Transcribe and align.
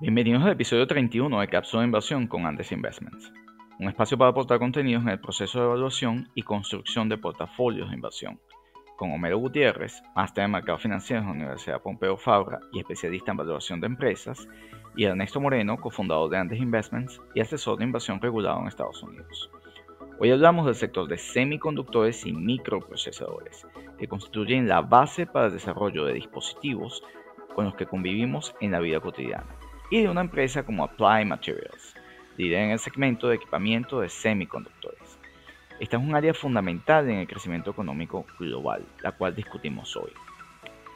Bienvenidos 0.00 0.42
al 0.42 0.50
episodio 0.50 0.88
31 0.88 1.40
de 1.40 1.46
Cápsula 1.46 1.82
de 1.82 1.86
Inversión 1.86 2.26
con 2.26 2.46
Andes 2.46 2.72
Investments, 2.72 3.32
un 3.78 3.88
espacio 3.88 4.18
para 4.18 4.30
aportar 4.30 4.58
contenidos 4.58 5.04
en 5.04 5.10
el 5.10 5.20
proceso 5.20 5.60
de 5.60 5.66
evaluación 5.66 6.28
y 6.34 6.42
construcción 6.42 7.08
de 7.08 7.16
portafolios 7.16 7.88
de 7.88 7.94
inversión, 7.94 8.40
con 8.96 9.12
Homero 9.12 9.38
Gutiérrez, 9.38 10.02
máster 10.16 10.44
en 10.44 10.50
mercado 10.50 10.78
financiero 10.78 11.22
en 11.22 11.28
la 11.28 11.34
Universidad 11.34 11.80
Pompeo 11.80 12.16
Fabra 12.16 12.58
y 12.72 12.80
especialista 12.80 13.30
en 13.30 13.36
valoración 13.36 13.80
de 13.80 13.86
empresas, 13.86 14.48
y 14.96 15.04
Ernesto 15.04 15.40
Moreno, 15.40 15.76
cofundador 15.76 16.28
de 16.28 16.38
Andes 16.38 16.60
Investments 16.60 17.20
y 17.32 17.40
asesor 17.40 17.78
de 17.78 17.84
inversión 17.84 18.20
regulado 18.20 18.60
en 18.62 18.66
Estados 18.66 19.00
Unidos. 19.00 19.48
Hoy 20.18 20.32
hablamos 20.32 20.66
del 20.66 20.74
sector 20.74 21.06
de 21.06 21.18
semiconductores 21.18 22.26
y 22.26 22.32
microprocesadores, 22.32 23.64
que 23.96 24.08
constituyen 24.08 24.66
la 24.66 24.80
base 24.80 25.24
para 25.26 25.46
el 25.46 25.52
desarrollo 25.52 26.04
de 26.04 26.14
dispositivos 26.14 27.04
con 27.54 27.64
los 27.64 27.76
que 27.76 27.86
convivimos 27.86 28.56
en 28.60 28.72
la 28.72 28.80
vida 28.80 28.98
cotidiana, 28.98 29.46
y 29.94 30.02
de 30.02 30.08
una 30.08 30.22
empresa 30.22 30.64
como 30.64 30.82
Applied 30.82 31.24
Materials, 31.24 31.94
líder 32.36 32.62
en 32.62 32.70
el 32.70 32.80
segmento 32.80 33.28
de 33.28 33.36
equipamiento 33.36 34.00
de 34.00 34.08
semiconductores. 34.08 35.20
Esta 35.78 35.98
es 35.98 36.02
un 36.02 36.16
área 36.16 36.34
fundamental 36.34 37.08
en 37.08 37.18
el 37.18 37.28
crecimiento 37.28 37.70
económico 37.70 38.26
global, 38.40 38.84
la 39.04 39.12
cual 39.12 39.36
discutimos 39.36 39.96
hoy. 39.96 40.10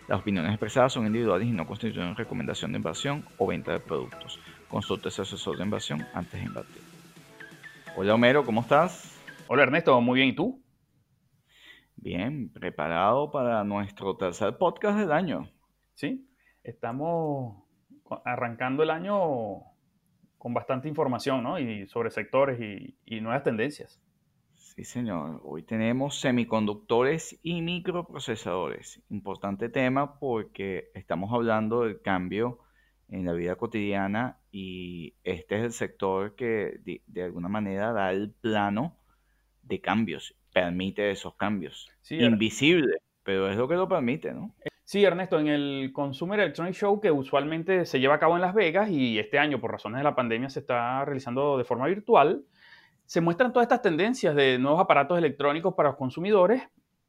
Las 0.08 0.18
opiniones 0.18 0.50
expresadas 0.50 0.94
son 0.94 1.06
individuales 1.06 1.46
y 1.46 1.52
no 1.52 1.64
constituyen 1.64 2.16
recomendación 2.16 2.72
de 2.72 2.78
inversión 2.78 3.24
o 3.36 3.46
venta 3.46 3.70
de 3.70 3.78
productos. 3.78 4.40
Consulte 4.68 5.06
a 5.06 5.10
su 5.12 5.22
asesor 5.22 5.58
de 5.58 5.62
inversión 5.62 6.04
antes 6.12 6.32
de 6.32 6.46
invertir. 6.46 6.82
Hola 7.96 8.14
Homero, 8.14 8.44
¿cómo 8.44 8.62
estás? 8.62 9.16
Hola 9.46 9.62
Ernesto, 9.62 10.00
muy 10.00 10.16
bien, 10.16 10.30
¿y 10.30 10.34
tú? 10.34 10.60
Bien, 11.94 12.52
preparado 12.52 13.30
para 13.30 13.62
nuestro 13.62 14.16
tercer 14.16 14.58
podcast 14.58 14.98
del 14.98 15.12
año. 15.12 15.48
Sí, 15.94 16.28
estamos 16.64 17.67
arrancando 18.24 18.82
el 18.82 18.90
año 18.90 19.62
con 20.38 20.54
bastante 20.54 20.88
información, 20.88 21.42
¿no? 21.42 21.58
Y 21.58 21.86
sobre 21.88 22.10
sectores 22.10 22.60
y, 22.60 23.20
nuevas 23.20 23.42
tendencias. 23.42 24.00
Sí, 24.54 24.84
señor. 24.84 25.40
Hoy 25.44 25.64
tenemos 25.64 26.20
semiconductores 26.20 27.38
y 27.42 27.60
microprocesadores. 27.62 29.02
Importante 29.10 29.68
tema 29.68 30.18
porque 30.18 30.90
estamos 30.94 31.32
hablando 31.32 31.82
del 31.82 32.00
cambio 32.00 32.60
en 33.08 33.24
la 33.24 33.32
vida 33.32 33.56
cotidiana 33.56 34.38
y 34.52 35.14
este 35.24 35.56
es 35.56 35.64
el 35.64 35.72
sector 35.72 36.36
que 36.36 36.80
de, 37.06 37.22
alguna 37.22 37.48
manera 37.48 37.92
da 37.92 38.12
el 38.12 38.30
plano 38.30 38.96
de 39.62 39.80
cambios, 39.80 40.36
permite 40.52 41.10
esos 41.10 41.34
cambios. 41.34 41.90
Invisible, 42.08 42.98
pero 43.24 43.50
es 43.50 43.56
lo 43.56 43.68
que 43.68 43.74
lo 43.74 43.88
permite, 43.88 44.32
¿no? 44.32 44.54
Sí, 44.90 45.04
Ernesto, 45.04 45.38
en 45.38 45.48
el 45.48 45.90
Consumer 45.92 46.40
Electronic 46.40 46.72
Show 46.72 46.98
que 46.98 47.10
usualmente 47.10 47.84
se 47.84 48.00
lleva 48.00 48.14
a 48.14 48.18
cabo 48.18 48.36
en 48.36 48.40
Las 48.40 48.54
Vegas 48.54 48.88
y 48.88 49.18
este 49.18 49.38
año 49.38 49.60
por 49.60 49.70
razones 49.70 49.98
de 49.98 50.04
la 50.04 50.14
pandemia 50.14 50.48
se 50.48 50.60
está 50.60 51.04
realizando 51.04 51.58
de 51.58 51.64
forma 51.64 51.86
virtual, 51.88 52.46
se 53.04 53.20
muestran 53.20 53.52
todas 53.52 53.66
estas 53.66 53.82
tendencias 53.82 54.34
de 54.34 54.58
nuevos 54.58 54.80
aparatos 54.80 55.18
electrónicos 55.18 55.74
para 55.74 55.90
los 55.90 55.98
consumidores 55.98 56.62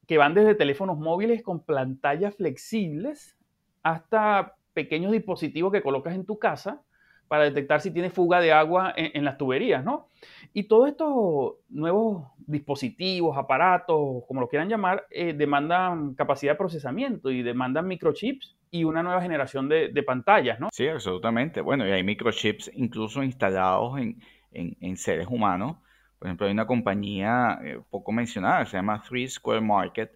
que 0.08 0.18
van 0.18 0.34
desde 0.34 0.56
teléfonos 0.56 0.98
móviles 0.98 1.42
con 1.42 1.64
pantallas 1.64 2.36
flexibles 2.36 3.38
hasta 3.82 4.58
pequeños 4.74 5.14
dispositivos 5.14 5.72
que 5.72 5.82
colocas 5.82 6.16
en 6.16 6.26
tu 6.26 6.38
casa 6.38 6.82
para 7.30 7.44
detectar 7.44 7.80
si 7.80 7.92
tiene 7.92 8.10
fuga 8.10 8.42
de 8.42 8.52
agua 8.52 8.92
en, 8.98 9.24
las 9.24 9.38
tuberías, 9.38 9.86
¿no? 9.86 10.08
Y 10.52 10.64
todos 10.64 10.90
estos 10.90 11.54
nuevos 11.70 12.28
dispositivos, 12.40 13.38
aparatos, 13.38 14.24
como 14.28 14.42
lo 14.42 14.50
quieran 14.50 14.68
llamar, 14.68 15.06
eh, 15.12 15.34
demandan 15.34 16.16
capacidad 16.16 16.54
de 16.54 16.58
procesamiento 16.58 17.30
y 17.30 17.44
demandan 17.44 17.88
microchips 17.88 18.58
y 18.72 18.84
una 18.84 19.04
nueva 19.04 19.22
generación 19.22 19.70
de, 19.70 20.04
pantallas, 20.04 20.60
¿no? 20.60 20.70
Sí, 20.72 20.88
absolutamente. 20.88 21.62
Bueno, 21.62 21.88
y 21.88 21.92
hay 21.92 22.04
microchips 22.04 22.72
incluso 22.74 23.22
instalados 23.22 24.00
en, 24.00 24.98
seres 24.98 25.28
humanos. 25.28 25.78
Por 26.18 26.28
ejemplo, 26.28 26.48
hay 26.48 26.54
una 26.54 26.66
compañía 26.66 27.60
eh, 27.64 27.80
poco 27.92 28.12
mencionada, 28.12 28.66
se 28.66 28.76
llama 28.76 29.04
Three 29.08 29.28
Square 29.28 29.62
Market, 29.62 30.12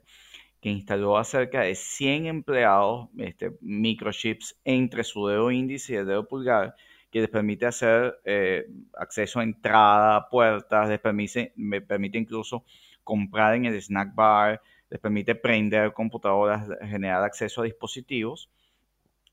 que 0.59 0.69
instaló 0.69 1.17
a 1.17 1.23
cerca 1.23 1.61
de 1.61 1.75
100 1.75 2.25
empleados 2.25 3.09
este, 3.19 3.51
microchips 3.61 4.59
entre 4.65 5.03
su 5.03 5.27
dedo 5.27 5.51
índice 5.51 5.93
y 5.93 5.95
el 5.97 6.07
dedo 6.07 6.27
pulgar, 6.27 6.75
que 7.13 7.21
les 7.21 7.29
permite 7.29 7.67
hacer 7.67 8.19
eh, 8.25 8.65
acceso 8.97 9.39
a 9.39 9.43
entrada, 9.43 10.27
puertas, 10.29 10.89
les 10.89 10.99
permite, 10.99 11.53
me 11.55 11.79
permite 11.79 12.17
incluso 12.17 12.65
comprar 13.03 13.53
en 13.53 13.65
el 13.65 13.79
snack 13.79 14.15
bar, 14.15 14.59
les 14.89 14.99
permite 14.99 15.35
prender 15.35 15.93
computadoras, 15.93 16.67
generar 16.81 17.23
acceso 17.23 17.61
a 17.61 17.65
dispositivos. 17.65 18.49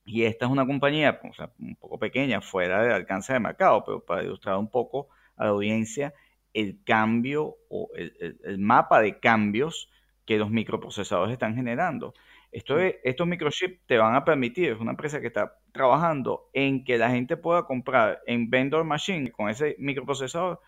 Y 0.05 0.25
esta 0.25 0.45
es 0.45 0.51
una 0.51 0.63
compañía 0.67 1.19
un 1.57 1.75
poco 1.75 1.97
pequeña, 1.97 2.39
fuera 2.39 2.83
del 2.83 2.91
alcance 2.91 3.33
de 3.33 3.39
mercado, 3.39 3.83
pero 3.83 4.05
para 4.05 4.21
ilustrar 4.21 4.57
un 4.57 4.69
poco 4.69 5.07
a 5.35 5.45
la 5.45 5.49
audiencia 5.49 6.13
el 6.53 6.83
cambio 6.83 7.57
o 7.67 7.89
el 7.95 8.59
mapa 8.59 9.01
de 9.01 9.19
cambios 9.19 9.89
que 10.27 10.37
los 10.37 10.51
microprocesadores 10.51 11.33
están 11.33 11.55
generando. 11.55 12.13
Esto 12.51 12.77
estos 12.79 13.27
microchips 13.27 13.85
te 13.85 13.97
van 13.97 14.13
a 14.13 14.25
permitir, 14.25 14.71
es 14.71 14.79
una 14.79 14.91
empresa 14.91 15.21
que 15.21 15.27
está 15.27 15.57
trabajando 15.71 16.49
en 16.53 16.83
que 16.83 16.97
la 16.97 17.09
gente 17.09 17.37
pueda 17.37 17.63
comprar 17.63 18.19
en 18.27 18.49
vendor 18.49 18.83
machine 18.83 19.31
con 19.31 19.49
ese 19.49 19.75
microprocesador, 19.79 20.59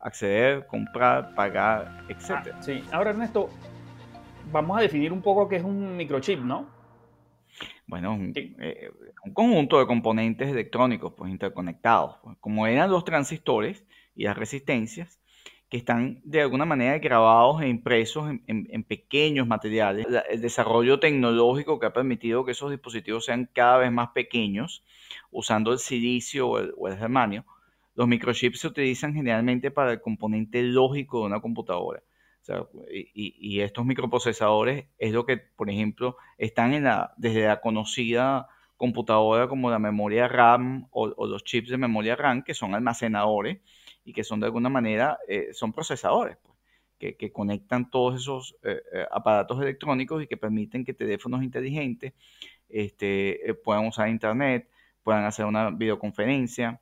acceder, 0.00 0.66
comprar, 0.66 1.34
pagar, 1.34 2.04
etc. 2.08 2.30
Ah, 2.30 2.62
sí, 2.62 2.84
ahora 2.92 3.10
Ernesto, 3.10 3.48
vamos 4.52 4.78
a 4.78 4.82
definir 4.82 5.12
un 5.12 5.22
poco 5.22 5.48
qué 5.48 5.56
es 5.56 5.64
un 5.64 5.96
microchip, 5.96 6.40
¿no? 6.40 6.68
Bueno, 7.86 8.12
un, 8.12 8.32
eh, 8.36 8.90
un 9.24 9.32
conjunto 9.32 9.78
de 9.78 9.86
componentes 9.86 10.48
electrónicos 10.48 11.14
pues, 11.16 11.30
interconectados. 11.30 12.18
Pues, 12.22 12.36
como 12.38 12.66
eran 12.66 12.90
los 12.90 13.04
transistores 13.04 13.84
y 14.14 14.24
las 14.24 14.36
resistencias, 14.36 15.19
que 15.70 15.76
están 15.76 16.20
de 16.24 16.42
alguna 16.42 16.64
manera 16.64 16.98
grabados 16.98 17.62
e 17.62 17.68
impresos 17.68 18.28
en, 18.48 18.84
pequeños 18.84 19.46
materiales. 19.46 20.04
el 20.28 20.40
desarrollo 20.40 20.98
tecnológico 20.98 21.78
que 21.78 21.86
ha 21.86 21.92
permitido 21.92 22.44
que 22.44 22.50
esos 22.50 22.72
dispositivos 22.72 23.24
sean 23.24 23.48
cada 23.52 23.78
vez 23.78 23.92
más 23.92 24.08
pequeños, 24.08 24.82
usando 25.30 25.72
el 25.72 25.78
silicio 25.78 26.48
o 26.48 26.88
el, 26.88 26.98
germanio. 26.98 27.44
Los 27.94 28.08
microchips 28.08 28.58
se 28.58 28.66
utilizan 28.66 29.14
generalmente 29.14 29.70
para 29.70 29.92
el 29.92 30.00
componente 30.00 30.60
lógico 30.64 31.20
de 31.20 31.26
una 31.26 31.40
computadora. 31.40 32.02
y, 32.92 33.60
estos 33.60 33.86
microprocesadores 33.86 34.86
es 34.98 35.12
lo 35.12 35.24
que, 35.24 35.36
por 35.36 35.70
ejemplo, 35.70 36.16
están 36.36 36.74
en 36.74 36.84
la, 36.84 37.14
desde 37.16 37.46
la 37.46 37.60
conocida 37.60 38.48
computadora 38.76 39.46
como 39.46 39.70
la 39.70 39.78
memoria 39.78 40.26
RAM 40.26 40.88
o 40.90 41.26
los 41.26 41.44
chips 41.44 41.68
de 41.68 41.76
memoria 41.76 42.16
RAM, 42.16 42.42
que 42.42 42.54
son 42.54 42.74
almacenadores, 42.74 43.60
y 44.04 44.12
que 44.12 44.24
son 44.24 44.40
de 44.40 44.46
alguna 44.46 44.68
manera, 44.68 45.18
eh, 45.28 45.48
son 45.52 45.72
procesadores, 45.72 46.36
pues, 46.42 46.58
que, 47.16 47.32
conectan 47.32 47.90
todos 47.90 48.20
esos 48.20 48.56
eh, 48.62 48.82
eh, 48.92 49.06
aparatos 49.10 49.60
electrónicos 49.62 50.22
y 50.22 50.26
que 50.26 50.36
permiten 50.36 50.84
que 50.84 50.92
teléfonos 50.92 51.42
inteligentes 51.42 52.12
este, 52.68 53.58
puedan 53.64 53.86
usar 53.86 54.08
Internet, 54.08 54.68
puedan 55.02 55.24
hacer 55.24 55.46
una 55.46 55.70
videoconferencia, 55.70 56.80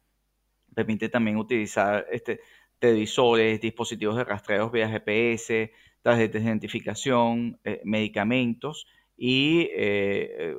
permite 0.75 1.09
también 1.09 1.37
utilizar 1.37 2.05
este, 2.11 2.41
televisores, 2.81 3.61
dispositivos 3.61 4.17
de 4.17 4.25
rastreo 4.25 4.71
vía 4.71 4.89
GPS, 4.89 5.73
tarjetas 6.03 6.43
de 6.43 6.49
identificación, 6.49 7.61
medicamentos 7.85 8.87
y 9.17 9.69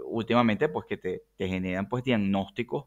últimamente 0.06 0.69
pues 0.69 0.86
que 0.86 0.98
te, 0.98 1.24
te, 1.36 1.48
generan 1.48 1.88
pues 1.88 2.03
diagnósticos 2.03 2.86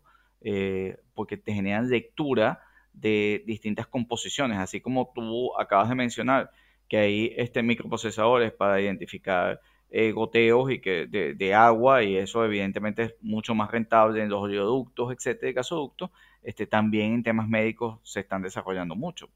porque 1.15 1.37
te 1.37 1.53
generan 1.53 1.89
lectura 1.89 2.61
de 2.93 3.43
distintas 3.47 3.87
composiciones, 3.87 4.59
así 4.59 4.81
como 4.81 5.13
tú 5.15 5.59
acabas 5.59 5.89
de 5.89 5.95
mencionar 5.95 6.51
que 6.89 6.99
hay 6.99 7.33
este 7.37 7.63
microprocesadores 7.63 8.53
para 8.53 8.81
identificar 8.81 9.61
eh, 9.95 10.11
goteos 10.13 10.71
y 10.71 10.81
que 10.81 11.07
de, 11.07 11.55
agua 11.55 12.03
y 12.03 12.17
eso 12.17 12.45
evidentemente 12.45 13.03
es 13.03 13.15
mucho 13.21 13.55
más 13.55 13.71
rentable 13.71 14.23
en 14.23 14.31
los 14.31 14.43
oleoductos, 14.43 15.13
etcétera, 15.13 15.51
y 15.51 15.53
gasoductos, 15.53 16.11
este, 16.43 16.67
también 16.67 17.13
en 17.13 17.23
temas 17.23 17.47
médicos 17.47 17.99
se 18.03 18.21
están 18.21 18.41
desarrollando 18.41 18.97
mucho. 18.97 19.29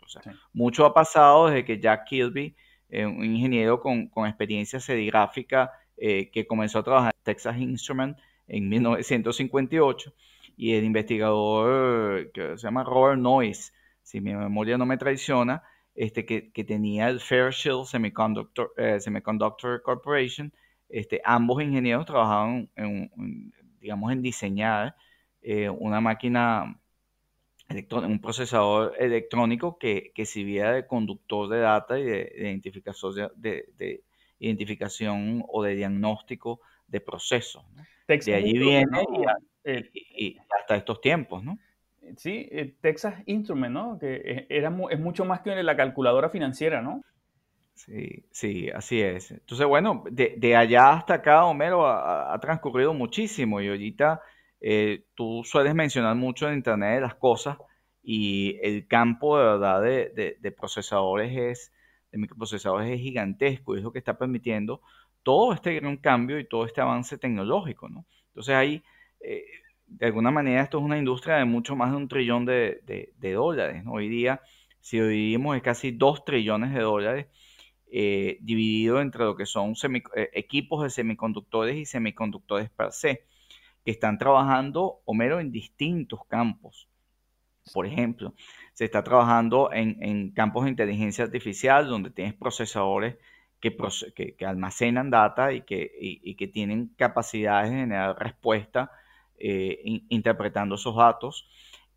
Mucho 0.55 0.87
ha 0.87 0.95
pasado 0.95 1.49
desde 1.49 1.65
que 1.65 1.79
Jack 1.79 2.07
Kilby, 2.07 2.55
eh, 2.89 3.05
un 3.05 3.25
ingeniero 3.25 3.81
con, 3.81 4.11
experiencia 4.27 4.81
serigráfica 4.81 5.73
eh, 5.99 6.31
que 6.31 6.47
comenzó 6.47 6.79
a 6.79 6.83
trabajar 6.85 7.15
en 7.15 7.25
Texas 7.25 7.59
Instrument 7.59 8.19
en 8.49 8.69
1958, 8.69 10.15
y 10.57 10.73
el 10.75 10.85
investigador 10.85 12.26
se 12.57 12.67
llama 12.67 12.85
Robert 12.85 13.19
Noyce, 13.19 13.73
si 14.03 14.21
mi 14.21 14.35
memoria 14.35 14.79
no 14.79 14.87
me 14.87 14.97
traiciona, 14.97 15.63
este, 15.95 16.27
que, 16.27 16.65
tenía 16.65 17.09
el 17.09 17.21
Fairchild 17.21 17.87
Semiconductor, 17.87 18.73
eh, 18.77 19.01
Semiconductor 19.01 19.83
Corporation, 19.83 20.53
este, 20.89 21.21
ambos 21.25 21.63
ingenieros 21.63 22.07
trabajaban 22.07 22.71
en, 22.77 23.53
digamos, 23.81 24.13
en 24.13 24.23
diseñar 24.23 24.95
eh, 25.43 25.69
una 25.69 26.01
máquina, 26.01 26.79
un 27.91 28.21
procesador 28.21 28.95
electrónico 28.99 29.79
que, 29.79 30.13
que 30.15 30.27
sirviera 30.27 30.73
de 30.73 30.87
conductor 30.87 31.49
de 31.49 31.59
data 31.61 31.99
y 31.99 32.05
de, 32.05 32.33
identificación, 32.37 33.33
de, 33.35 34.03
identificación 34.39 35.45
o 35.49 35.63
de 35.63 35.75
diagnóstico 35.75 36.61
de 36.87 37.01
procesos. 37.01 37.65
De 38.07 38.35
allí 38.35 38.59
viene 38.59 38.87
y, 39.93 40.37
hasta 40.61 40.77
estos 40.77 41.01
tiempos, 41.01 41.43
¿no? 41.43 41.59
Sí, 42.17 42.49
Texas 42.81 43.23
Instrument, 43.27 43.73
¿no? 43.73 43.99
Que 43.99 44.47
era, 44.49 44.75
es 44.91 45.01
mucho 45.01 45.25
más 45.25 45.41
que 45.41 45.63
la 45.63 45.77
calculadora 45.77 46.31
financiera, 46.31 46.83
¿no? 46.83 47.03
Sí, 47.77 48.25
sí, 48.33 48.71
así 48.71 49.03
es. 49.03 49.31
Entonces, 49.31 49.67
bueno, 49.67 50.03
de, 50.11 50.57
allá 50.57 50.95
hasta 50.95 51.15
acá, 51.15 51.45
Homero, 51.45 51.87
ha, 51.87 52.39
transcurrido 52.41 52.95
muchísimo 52.95 53.61
y 53.61 53.69
ahorita 53.69 54.23
eh, 54.61 55.05
tú 55.15 55.43
sueles 55.45 55.75
mencionar 55.75 56.17
mucho 56.17 56.49
en 56.49 56.55
Internet 56.55 56.97
de 56.97 57.01
las 57.03 57.15
cosas 57.17 57.59
y 58.03 58.59
el 58.63 58.87
campo 58.87 59.39
de 59.39 59.45
verdad 59.45 59.83
de, 59.83 60.55
procesadores 60.57 61.37
es, 61.37 61.73
de 62.13 62.19
microprocesadores 62.19 62.95
es 62.95 63.01
gigantesco 63.01 63.75
y 63.75 63.79
es 63.79 63.85
lo 63.85 63.93
que 63.93 63.99
está 63.99 64.17
permitiendo 64.17 64.81
todo 65.23 65.53
este 65.53 65.75
gran 65.75 65.99
cambio 65.99 66.39
y 66.39 66.49
todo 66.49 66.65
este 66.65 66.81
avance 66.81 67.19
tecnológico, 67.19 67.89
¿no? 67.89 68.07
Entonces 68.29 68.55
ahí, 68.55 68.83
eh, 69.21 69.45
de 69.87 70.07
alguna 70.07 70.31
manera, 70.31 70.63
esto 70.63 70.79
es 70.79 70.85
una 70.85 70.99
industria 70.99 71.37
de 71.37 71.45
mucho 71.45 71.77
más 71.77 71.91
de 71.91 71.97
un 71.97 72.09
trillón 72.09 72.45
de, 72.45 73.15
dólares, 73.21 73.85
¿no? 73.85 73.93
Hoy 73.93 74.09
día, 74.09 74.41
si 74.81 74.99
lo 74.99 75.07
dividimos, 75.09 75.57
es 75.57 75.63
casi 75.63 75.93
dos 75.93 76.25
trillones 76.25 76.75
de 76.75 76.81
dólares 76.81 77.27
eh, 77.91 78.39
dividido 78.41 79.01
entre 79.01 79.25
lo 79.25 79.37
que 79.37 79.47
son 79.47 79.75
eh, 80.17 80.31
equipos 80.35 80.83
de 80.83 80.91
semiconductores 80.91 81.77
y 81.77 81.87
semiconductores 81.87 82.71
per 82.71 82.93
se, 82.93 83.27
que 83.85 83.93
están 83.93 84.19
trabajando, 84.19 85.01
Homero, 85.05 85.41
en 85.41 85.53
distintos 85.53 86.21
campos. 86.27 86.89
Por 87.73 87.87
ejemplo, 87.87 88.35
se 88.75 88.85
está 88.85 89.03
trabajando 89.03 89.71
en, 89.73 90.31
campos 90.33 90.65
de 90.65 90.71
inteligencia 90.71 91.25
artificial 91.25 91.89
donde 91.89 92.11
tienes 92.11 92.35
procesadores 92.35 93.17
que, 93.61 93.77
que, 94.37 94.47
almacenan 94.47 95.11
data 95.11 95.53
y 95.53 95.63
que, 95.63 96.37
que, 96.39 96.47
tienen 96.47 96.89
capacidades 96.97 97.71
de 97.71 97.79
generar 97.79 98.17
respuesta 98.19 98.91
eh, 99.39 100.03
interpretando 100.09 100.77
esos 100.77 100.97
datos 100.97 101.49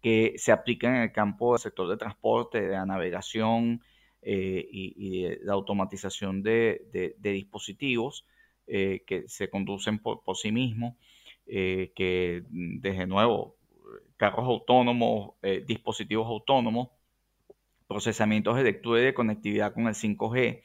que 0.01 0.33
se 0.38 0.51
aplican 0.51 0.95
en 0.95 1.01
el 1.03 1.12
campo 1.12 1.53
del 1.53 1.59
sector 1.59 1.89
de 1.89 1.97
transporte, 1.97 2.62
de 2.62 2.69
la 2.69 2.86
navegación, 2.86 3.81
eh, 4.21 4.68
y, 4.69 5.21
de 5.24 5.39
la 5.44 5.53
automatización 5.53 6.44
de, 6.44 7.15
dispositivos 7.19 8.25
eh, 8.68 9.03
que 9.07 9.27
se 9.30 9.50
conducen 9.50 10.00
por, 10.00 10.21
sí 10.36 10.51
mismos, 10.51 10.95
que 11.45 12.44
desde 12.50 13.07
nuevo, 13.07 13.56
carros 14.18 14.45
autónomos, 14.45 15.31
dispositivos 15.65 16.27
autónomos, 16.27 16.89
procesamientos 17.88 18.56
de 18.56 18.63
lectura 18.63 19.01
y 19.01 19.06
de 19.06 19.13
conectividad 19.13 19.74
con 19.74 19.88
el 19.88 19.95
5G, 19.95 20.62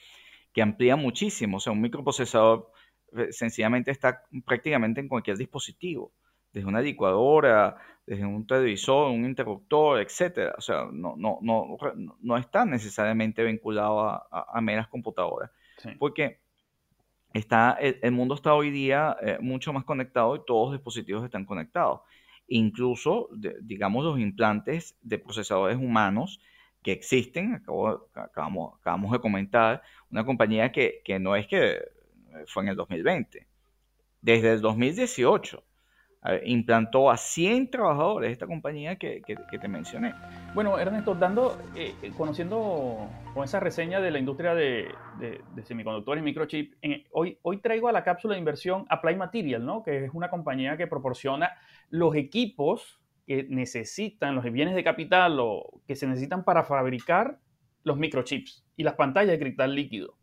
que 0.53 0.63
amplía 0.63 0.97
muchísimo. 0.97 1.57
O 1.57 1.61
sea, 1.61 1.73
un 1.73 1.81
microprocesador 1.81 2.71
sencillamente 3.31 3.91
está 3.91 4.25
prácticamente 4.45 5.01
en 5.01 5.09
cualquier 5.09 5.39
dispositivo, 5.39 6.13
desde 6.55 6.69
una 6.69 6.81
licuadora, 6.81 7.77
desde 8.07 8.25
un 8.25 8.47
televisor, 8.47 9.11
un 9.11 9.25
interruptor, 9.25 10.01
etcétera. 10.01 10.55
O 10.57 10.61
sea, 10.61 10.87
no, 10.91 11.17
no, 11.17 11.39
no, 11.43 11.77
no 12.21 12.37
está 12.39 12.65
necesariamente 12.65 13.43
vinculado 13.43 14.01
a, 14.09 14.61
meras 14.63 14.87
computadoras. 14.89 15.51
Porque 15.99 16.39
está, 17.35 17.73
el, 17.81 18.13
mundo 18.13 18.37
está 18.37 18.55
hoy 18.55 18.71
día 18.71 19.17
eh, 19.21 19.39
mucho 19.41 19.73
más 19.73 19.85
conectado 19.85 20.37
y 20.37 20.45
todos 20.47 20.71
los 20.71 20.79
dispositivos 20.79 21.25
están 21.25 21.45
conectados. 21.45 22.01
Incluso, 22.47 23.29
digamos, 23.63 24.05
los 24.05 24.21
implantes 24.21 24.97
de 25.03 25.19
procesadores 25.19 25.77
humanos 25.77 26.41
que 26.83 26.93
existen, 26.93 27.55
acabamos, 28.15 28.75
acabamos 28.79 29.13
de 29.13 29.19
comentar, 29.19 29.83
una 30.11 30.25
compañía 30.25 30.71
que, 30.71 31.01
que 31.05 31.19
no 31.19 31.35
es 31.35 31.49
que 31.49 31.83
fue 32.47 32.63
en 32.63 32.69
el 32.69 32.77
2020, 32.77 33.47
desde 34.21 34.53
el 34.53 34.61
2018 34.61 35.65
implantó 36.45 37.11
a 37.11 37.17
100 37.17 37.71
trabajadores 37.71 38.33
esta 38.33 38.47
compañía 38.47 38.97
que, 38.97 39.23
te 39.61 39.69
mencioné. 39.69 40.15
Bueno, 40.55 40.79
Ernesto, 40.79 41.15
dando, 41.15 41.59
eh, 41.77 41.95
eh, 42.03 42.13
conociendo 42.17 43.09
con 43.35 43.45
esa 43.45 43.61
reseña 43.61 44.01
de 44.01 44.11
la 44.11 44.19
industria 44.19 44.55
de, 44.55 44.89
semiconductores 45.65 46.23
y 46.23 46.25
microchip, 46.25 46.75
hoy, 47.13 47.39
hoy 47.43 47.59
traigo 47.59 47.89
a 47.89 47.93
la 47.93 48.03
cápsula 48.03 48.35
de 48.35 48.39
inversión 48.39 48.87
Apply 48.89 49.17
Material, 49.17 49.65
¿no? 49.65 49.83
que 49.83 50.07
es 50.07 50.11
una 50.15 50.31
compañía 50.31 50.77
que 50.77 50.87
proporciona 50.87 51.53
los 51.91 52.15
equipos 52.17 53.01
que 53.27 53.47
necesitan, 53.49 54.35
los 54.35 54.45
bienes 54.45 54.75
de 54.75 54.85
capital 54.85 55.39
o 55.41 55.81
que 55.87 55.95
se 55.97 56.07
necesitan 56.07 56.45
para 56.45 56.65
fabricar 56.65 57.39
los 57.83 57.99
microchips 57.99 58.65
y 58.77 58.83
las 58.83 58.95
pantallas 58.95 59.33
de 59.33 59.39
cristal 59.39 59.75
líquido. 59.75 60.17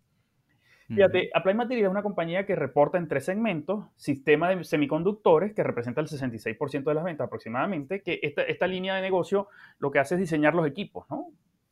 Fíjate, 0.95 1.29
Applied 1.33 1.55
Materials 1.55 1.85
es 1.85 1.91
una 1.91 2.03
compañía 2.03 2.45
que 2.45 2.55
reporta 2.55 2.97
en 2.97 3.07
tres 3.07 3.25
segmentos, 3.25 3.85
sistema 3.95 4.49
de 4.49 4.63
semiconductores, 4.63 5.53
que 5.53 5.63
representa 5.63 6.01
el 6.01 6.07
66% 6.07 6.83
de 6.83 6.93
las 6.93 7.03
ventas 7.03 7.27
aproximadamente, 7.27 8.01
que 8.01 8.19
esta, 8.21 8.43
esta, 8.43 8.67
línea 8.67 8.95
de 8.95 9.01
negocio 9.01 9.47
lo 9.79 9.91
que 9.91 9.99
hace 9.99 10.15
es 10.15 10.21
diseñar 10.21 10.53
los 10.53 10.67
equipos, 10.67 11.05
¿no? 11.09 11.27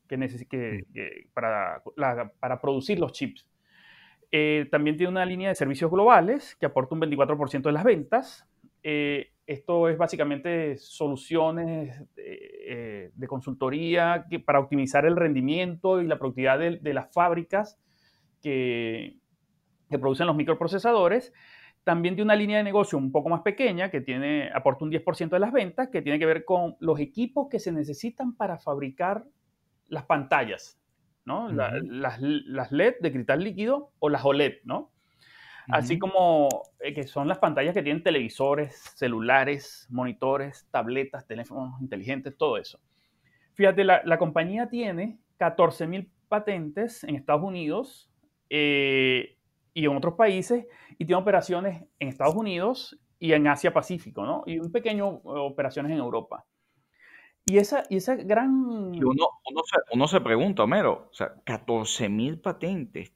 Que, 0.08 0.18
que, 0.50 1.28
para, 1.34 1.84
para, 2.40 2.62
producir 2.62 3.00
los 3.00 3.12
chips. 3.12 3.48
Eh, 4.32 4.68
también 4.72 4.98
tiene 4.98 5.12
una 5.12 5.26
línea 5.26 5.50
de 5.50 5.56
servicios 5.56 5.92
globales 5.92 6.56
que 6.56 6.66
aporta 6.66 6.96
un 6.96 7.02
24% 7.02 7.62
de 7.62 7.72
las 7.72 7.84
ventas. 7.84 8.48
Eh, 8.82 9.32
esto 9.46 9.90
es 9.90 9.98
básicamente 9.98 10.78
soluciones 10.78 12.04
eh, 12.16 13.12
de 13.14 13.28
consultoría 13.28 14.26
que, 14.30 14.40
para 14.40 14.60
optimizar 14.60 15.06
el 15.06 15.16
rendimiento 15.16 16.02
y 16.02 16.08
la 16.08 16.18
productividad 16.18 16.58
de, 16.58 16.78
de 16.78 16.94
las 16.94 17.12
fábricas 17.14 17.78
que, 18.42 19.18
producen 19.90 20.28
los 20.28 20.36
microprocesadores. 20.36 21.34
También 21.84 22.16
tiene 22.16 22.28
una 22.28 22.36
línea 22.36 22.58
de 22.58 22.64
negocio 22.64 22.98
un 22.98 23.12
poco 23.12 23.30
más 23.30 23.42
pequeña 23.42 23.90
que 23.90 24.02
tiene, 24.02 24.52
aporta 24.54 24.86
un 24.86 24.92
10% 24.92 25.30
de 25.30 25.40
las 25.40 25.52
ventas, 25.52 25.90
que 25.90 26.02
tiene 26.02 26.20
que 26.20 26.26
ver 26.26 26.46
con 26.46 26.76
los 26.80 27.00
equipos 27.00 27.48
que 27.50 27.60
se 27.60 27.72
necesitan 27.72 28.36
para 28.36 28.60
fabricar 28.60 29.26
las 29.88 30.04
pantallas, 30.06 30.80
¿no? 31.26 31.52
las, 31.52 32.20
LED 32.20 32.96
de 33.02 33.12
cristal 33.12 33.44
líquido 33.44 33.92
o 34.00 34.10
las 34.10 34.24
OLED, 34.24 34.58
¿no? 34.64 34.92
Así 35.72 36.00
como 36.00 36.50
eh, 36.80 36.96
que 36.96 37.06
son 37.06 37.28
las 37.28 37.38
pantallas 37.38 37.76
que 37.76 37.84
tienen 37.84 38.02
televisores, 38.02 38.76
celulares, 38.96 39.86
monitores, 39.92 40.68
tabletas, 40.72 41.28
teléfonos 41.28 41.80
inteligentes, 41.80 42.36
todo 42.36 42.58
eso. 42.58 42.80
Fíjate, 43.54 43.84
la, 43.84 44.02
la 44.04 44.18
compañía 44.18 44.68
tiene 44.68 45.20
14.000 45.40 46.10
patentes 46.28 47.04
en 47.04 47.16
Estados 47.16 47.44
Unidos, 47.44 48.09
eh, 48.50 49.38
y 49.74 49.86
en 49.86 49.96
otros 49.96 50.16
países, 50.16 50.66
y 50.98 51.06
tiene 51.06 51.22
operaciones 51.22 51.84
en 52.00 52.08
Estados 52.08 52.36
Unidos 52.36 53.00
y 53.20 53.34
en 53.34 53.48
Asia 53.48 53.74
Pacífico, 53.74 54.26
¿no? 54.26 54.44
Y 54.46 54.60
un 54.60 54.72
pequeño 54.72 55.08
eh, 55.08 55.22
operaciones 55.24 55.92
en 55.92 56.00
Europa. 56.00 56.46
Y 57.46 57.58
esa, 57.58 57.84
y 57.90 57.98
esa 57.98 58.16
gran... 58.16 58.52
uno, 58.52 59.30
uno, 59.94 60.08
se, 60.08 60.22
pregunta, 60.22 60.64
Homero, 60.64 61.08
o 61.10 61.14
sea, 61.14 61.34
14 61.46 62.08
mil 62.10 62.40
patentes, 62.40 63.14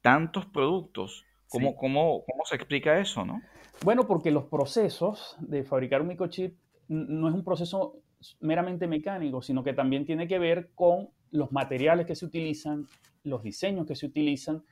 tantos 0.00 0.46
productos, 0.46 1.24
¿cómo, 1.48 1.76
cómo, 1.76 2.24
cómo 2.26 2.44
se 2.44 2.56
explica 2.56 2.98
eso, 2.98 3.24
no? 3.24 3.40
Bueno, 3.84 4.06
porque 4.06 4.30
los 4.30 4.44
procesos 4.44 5.36
de 5.38 5.62
fabricar 5.62 6.00
un 6.00 6.08
microchip 6.08 6.56
no 6.88 7.28
es 7.28 7.34
un 7.34 7.44
proceso 7.44 8.00
meramente 8.40 8.86
mecánico, 8.86 9.42
sino 9.42 9.62
que 9.62 9.72
también 9.72 10.04
tiene 10.04 10.26
que 10.26 10.38
ver 10.38 10.70
con 10.74 11.10
los 11.30 11.52
materiales 11.52 12.06
que 12.06 12.14
se 12.14 12.24
utilizan, 12.24 12.86
los 13.24 13.42
diseños 13.42 13.86
que 13.86 13.94
se 13.94 14.06
utilizan, 14.06 14.64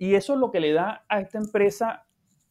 y 0.00 0.14
eso 0.14 0.32
es 0.32 0.40
lo 0.40 0.50
que 0.50 0.60
le 0.60 0.72
da 0.72 1.04
a 1.10 1.20
esta 1.20 1.36
empresa 1.36 2.06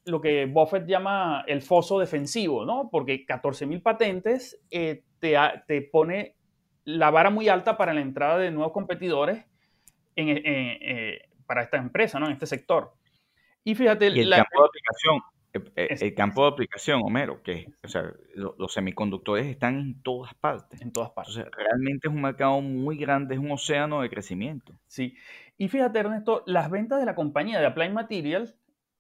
lo 0.06 0.22
que 0.22 0.46
Buffett 0.46 0.86
llama 0.86 1.44
el 1.48 1.64
foso 1.64 1.98
defensivo, 1.98 2.64
¿no? 2.64 2.90
Porque 2.92 3.26
14.000 3.26 3.82
patentes 3.82 4.62
eh, 4.70 5.04
te, 5.20 5.36
te, 5.68 5.82
pone 5.82 6.36
la 6.86 7.10
vara 7.10 7.32
muy 7.32 7.50
alta 7.50 7.76
para 7.76 7.94
la 7.94 8.02
entrada 8.02 8.38
de 8.38 8.52
nuevos 8.52 8.72
competidores 8.72 9.46
en, 10.16 10.30
eh, 10.30 11.28
para 11.48 11.64
esta 11.64 11.78
empresa, 11.78 12.20
¿no? 12.20 12.28
En 12.28 12.34
este 12.34 12.46
sector. 12.46 12.94
Y 13.64 13.74
fíjate... 13.74 14.08
el 14.08 14.30
campo 14.30 14.62
de 14.62 14.68
aplicación, 14.68 15.22
eh, 15.76 15.98
el 16.02 16.14
campo 16.14 16.44
de 16.44 16.50
aplicación, 16.50 17.02
Homero, 17.04 17.42
que 17.42 17.72
o 17.84 17.88
sea, 17.88 18.14
los 18.36 18.72
semiconductores 18.72 19.48
están 19.48 19.80
en 19.80 20.04
todas 20.04 20.36
partes. 20.36 20.82
En 20.82 20.92
todas 20.92 21.10
partes. 21.10 21.36
Entonces, 21.36 21.58
realmente 21.58 22.08
es 22.08 22.14
un 22.14 22.22
mercado 22.22 22.62
muy 22.62 22.96
grande, 22.98 23.34
es 23.34 23.42
un 23.42 23.52
océano 23.52 24.02
de 24.02 24.10
crecimiento. 24.10 24.74
Sí. 24.86 25.16
Y 25.60 25.68
fíjate, 25.68 26.00
Ernesto, 26.00 26.42
las 26.46 26.72
ventas 26.72 27.02
de 27.02 27.06
la 27.06 27.16
compañía 27.16 27.60
de 27.60 27.66
Applied 27.66 27.92
Materials 27.92 28.56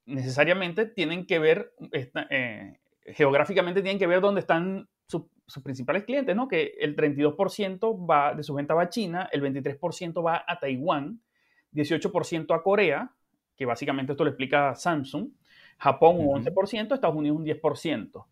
necesariamente 0.05 0.85
tienen 0.85 1.25
que 1.25 1.39
ver, 1.39 1.73
eh, 1.93 2.77
geográficamente 3.05 3.81
tienen 3.81 3.97
que 3.97 4.07
ver 4.07 4.19
dónde 4.19 4.41
están 4.41 4.89
sus 5.07 5.63
principales 5.63 6.03
clientes, 6.03 6.35
¿no? 6.35 6.49
Que 6.49 6.73
el 6.81 6.97
32% 6.97 8.05
va, 8.05 8.33
de 8.33 8.43
su 8.43 8.53
venta 8.53 8.73
va 8.73 8.83
a 8.83 8.89
China, 8.89 9.29
el 9.31 9.41
23% 9.41 10.23
va 10.23 10.43
a 10.45 10.59
Taiwán, 10.59 11.21
18% 11.71 12.53
a 12.53 12.61
Corea, 12.61 13.11
que 13.55 13.65
básicamente 13.65 14.11
esto 14.11 14.25
lo 14.25 14.29
explica 14.29 14.75
Samsung, 14.75 15.29
Japón 15.77 16.17
un 16.19 16.43
11%, 16.43 16.93
Estados 16.93 17.15
Unidos 17.15 17.39
un 17.39 17.45
10%. 17.45 18.25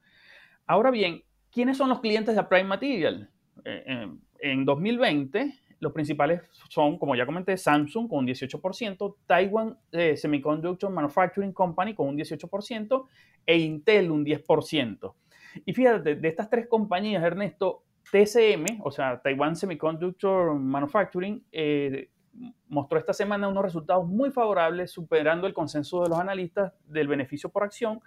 Ahora 0.65 0.91
bien, 0.91 1.23
¿quiénes 1.49 1.77
son 1.77 1.87
los 1.87 2.01
clientes 2.01 2.35
de 2.35 2.43
Prime 2.43 2.65
Material? 2.65 3.29
Eh, 3.63 3.83
eh, 3.87 4.11
en 4.39 4.65
2020, 4.65 5.53
los 5.79 5.93
principales 5.93 6.41
son, 6.69 6.97
como 6.97 7.15
ya 7.15 7.25
comenté, 7.25 7.57
Samsung 7.57 8.09
con 8.09 8.19
un 8.19 8.27
18%, 8.27 9.15
Taiwan 9.25 9.77
eh, 9.91 10.17
Semiconductor 10.17 10.89
Manufacturing 10.89 11.53
Company 11.53 11.93
con 11.93 12.07
un 12.07 12.17
18% 12.17 13.05
e 13.45 13.57
Intel 13.57 14.11
un 14.11 14.25
10%. 14.25 15.13
Y 15.65 15.73
fíjate, 15.73 16.15
de 16.15 16.27
estas 16.27 16.49
tres 16.49 16.67
compañías, 16.67 17.23
Ernesto, 17.23 17.83
TSM, 18.11 18.81
o 18.83 18.91
sea, 18.91 19.21
Taiwan 19.21 19.55
Semiconductor 19.55 20.55
Manufacturing, 20.55 21.43
eh, 21.51 22.09
mostró 22.67 22.99
esta 22.99 23.13
semana 23.13 23.47
unos 23.47 23.63
resultados 23.63 24.07
muy 24.07 24.31
favorables, 24.31 24.91
superando 24.91 25.47
el 25.47 25.53
consenso 25.53 26.03
de 26.03 26.09
los 26.09 26.19
analistas 26.19 26.73
del 26.85 27.07
beneficio 27.07 27.49
por 27.49 27.63
acción 27.63 27.99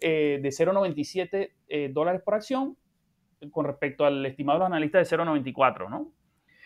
eh, 0.00 0.40
de 0.42 0.48
0,97 0.48 1.52
eh, 1.68 1.90
dólares 1.92 2.22
por 2.22 2.34
acción 2.34 2.76
con 3.50 3.66
respecto 3.66 4.04
al 4.04 4.24
estimado 4.24 4.58
de 4.58 4.60
los 4.60 4.66
analistas 4.66 5.10
de 5.10 5.16
0,94, 5.16 5.90
¿no? 5.90 6.12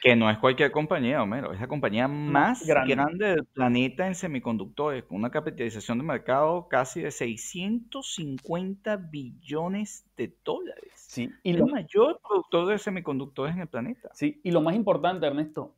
Que 0.03 0.15
no 0.15 0.31
es 0.31 0.39
cualquier 0.39 0.71
compañía, 0.73 1.23
Homero, 1.23 1.53
es 1.53 1.61
la 1.61 1.69
compañía 1.69 2.07
más 2.07 2.67
grande. 2.67 3.29
del 3.29 3.45
planeta 3.47 4.07
en 4.07 4.15
semiconductores, 4.15 5.05
con 5.05 5.17
una 5.17 5.31
capitalización 5.31 5.99
de 5.99 6.05
mercado 6.05 6.69
casi 6.69 7.01
de 7.01 7.11
650 7.11 8.97
billones 8.97 10.07
de 10.17 10.37
dólares. 10.45 10.93
Sí, 10.95 11.31
y 11.43 11.51
el 11.51 11.65
mayor 11.65 12.21
productor 12.21 12.69
de 12.69 12.79
semiconductores 12.79 13.55
en 13.55 13.63
el 13.63 13.69
planeta. 13.69 14.11
Sí, 14.13 14.41
y 14.45 14.51
lo 14.51 14.61
más 14.61 14.75
importante, 14.77 15.27
Ernesto, 15.27 15.75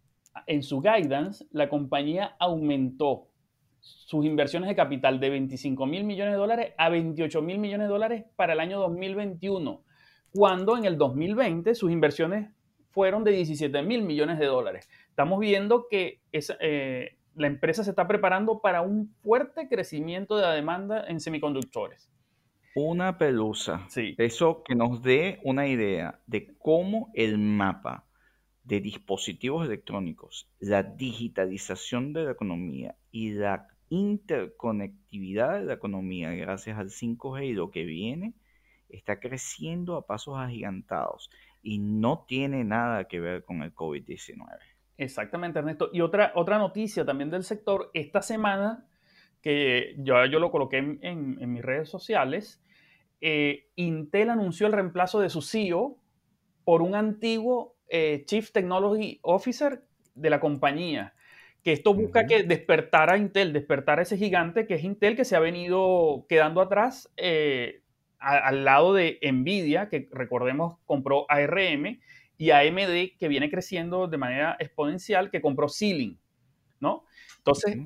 en 0.46 0.62
su 0.62 0.80
guidance, 0.80 1.46
la 1.52 1.68
compañía 1.68 2.36
aumentó 2.38 3.28
sus 3.80 4.24
inversiones 4.24 4.68
de 4.68 4.76
capital 4.76 5.20
de 5.20 5.30
25 5.30 5.86
mil 5.86 6.04
millones 6.04 6.34
de 6.34 6.38
dólares 6.38 6.74
a 6.76 6.88
28 6.88 7.40
mil 7.42 7.58
millones 7.58 7.86
de 7.86 7.92
dólares 7.92 8.24
para 8.36 8.52
el 8.52 8.60
año 8.60 8.80
2021, 8.80 9.82
cuando 10.32 10.76
en 10.76 10.84
el 10.84 10.98
2020 10.98 11.74
sus 11.74 11.90
inversiones 11.90 12.50
fueron 12.90 13.24
de 13.24 13.32
17 13.32 13.82
mil 13.82 14.02
millones 14.02 14.38
de 14.38 14.46
dólares. 14.46 14.88
Estamos 15.08 15.40
viendo 15.40 15.86
que 15.88 16.20
eh, 16.32 17.16
la 17.34 17.46
empresa 17.46 17.84
se 17.84 17.90
está 17.90 18.06
preparando 18.06 18.60
para 18.60 18.82
un 18.82 19.14
fuerte 19.22 19.68
crecimiento 19.68 20.36
de 20.36 20.42
la 20.42 20.52
demanda 20.52 21.04
en 21.06 21.20
semiconductores. 21.20 22.10
Una 22.74 23.18
pelusa. 23.18 23.86
Sí. 23.88 24.14
Eso 24.18 24.62
que 24.64 24.74
nos 24.74 25.02
dé 25.02 25.40
una 25.42 25.66
idea 25.66 26.20
de 26.26 26.54
cómo 26.58 27.10
el 27.14 27.38
mapa 27.38 28.04
de 28.64 28.80
dispositivos 28.80 29.66
electrónicos, 29.66 30.48
la 30.60 30.82
digitalización 30.82 32.12
de 32.12 32.24
la 32.24 32.32
economía 32.32 32.96
y 33.10 33.30
la 33.30 33.66
interconectividad 33.88 35.58
de 35.58 35.64
la 35.64 35.74
economía 35.74 36.32
gracias 36.32 36.78
al 36.78 36.90
5G 36.90 37.46
y 37.46 37.52
lo 37.54 37.70
que 37.70 37.84
viene, 37.84 38.34
está 38.90 39.20
creciendo 39.20 39.96
a 39.96 40.06
pasos 40.06 40.36
agigantados 40.38 41.30
y 41.62 41.78
no 41.78 42.24
tiene 42.26 42.64
nada 42.64 43.04
que 43.04 43.20
ver 43.20 43.44
con 43.44 43.62
el 43.62 43.74
COVID-19. 43.74 44.46
Exactamente, 44.96 45.60
Ernesto. 45.60 45.90
Y 45.92 46.00
otra, 46.00 46.32
otra 46.34 46.58
noticia 46.58 47.04
también 47.04 47.30
del 47.30 47.44
sector, 47.44 47.90
esta 47.94 48.20
semana, 48.20 48.86
que 49.40 49.94
yo, 49.98 50.24
yo 50.26 50.40
lo 50.40 50.50
coloqué 50.50 50.78
en, 50.78 51.52
mis 51.52 51.62
redes 51.62 51.88
sociales, 51.88 52.62
eh, 53.20 53.68
Intel 53.76 54.30
anunció 54.30 54.66
el 54.66 54.72
reemplazo 54.72 55.20
de 55.20 55.30
su 55.30 55.42
CEO 55.42 55.98
por 56.64 56.82
un 56.82 56.94
antiguo 56.94 57.76
eh, 57.88 58.24
Chief 58.26 58.50
Technology 58.52 59.20
Officer 59.22 59.82
de 60.14 60.30
la 60.30 60.40
compañía. 60.40 61.14
Que 61.62 61.72
esto 61.72 61.94
busca 61.94 62.26
que 62.26 62.42
despertara 62.42 63.14
a 63.14 63.18
Intel, 63.18 63.52
despertar 63.52 63.98
a 63.98 64.02
ese 64.02 64.16
gigante 64.16 64.66
que 64.66 64.74
es 64.74 64.84
Intel, 64.84 65.16
que 65.16 65.24
se 65.24 65.36
ha 65.36 65.40
venido 65.40 66.26
quedando 66.28 66.60
atrás 66.60 67.12
eh, 67.16 67.82
al 68.18 68.64
lado 68.64 68.94
de 68.94 69.18
Nvidia, 69.22 69.88
que 69.88 70.08
recordemos 70.12 70.78
compró 70.86 71.26
ARM, 71.28 71.98
y 72.38 72.52
AMD, 72.52 73.18
que 73.18 73.28
viene 73.28 73.50
creciendo 73.50 74.06
de 74.06 74.16
manera 74.16 74.56
exponencial, 74.60 75.30
que 75.30 75.42
compró 75.42 75.68
Ceiling, 75.68 76.16
¿no? 76.78 77.04
Entonces, 77.38 77.76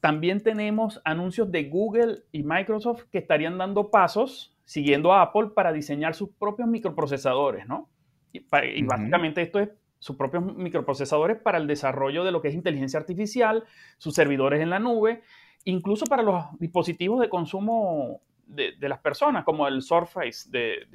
también 0.00 0.42
tenemos 0.42 1.00
anuncios 1.04 1.52
de 1.52 1.64
Google 1.64 2.24
y 2.32 2.42
Microsoft 2.42 3.04
que 3.12 3.18
estarían 3.18 3.58
dando 3.58 3.90
pasos, 3.90 4.56
siguiendo 4.64 5.12
a 5.12 5.22
Apple, 5.22 5.50
para 5.54 5.72
diseñar 5.72 6.14
sus 6.14 6.30
propios 6.30 6.68
microprocesadores, 6.68 7.66
¿no? 7.68 7.88
Y, 8.32 8.40
básicamente 8.82 9.42
esto 9.42 9.60
es 9.60 9.70
sus 10.00 10.16
propios 10.16 10.56
microprocesadores 10.56 11.38
para 11.40 11.58
el 11.58 11.66
desarrollo 11.66 12.24
de 12.24 12.32
lo 12.32 12.42
que 12.42 12.48
es 12.48 12.54
inteligencia 12.54 12.98
artificial, 12.98 13.64
sus 13.98 14.14
servidores 14.14 14.60
en 14.60 14.70
la 14.70 14.78
nube, 14.78 15.22
incluso 15.64 16.06
para 16.06 16.22
los 16.22 16.44
dispositivos 16.58 17.20
de 17.20 17.28
consumo 17.28 18.20
de, 18.54 18.88
las 18.88 19.00
personas, 19.00 19.44
como 19.44 19.66
el 19.66 19.82
Surface 19.82 20.50
de, 20.50 20.86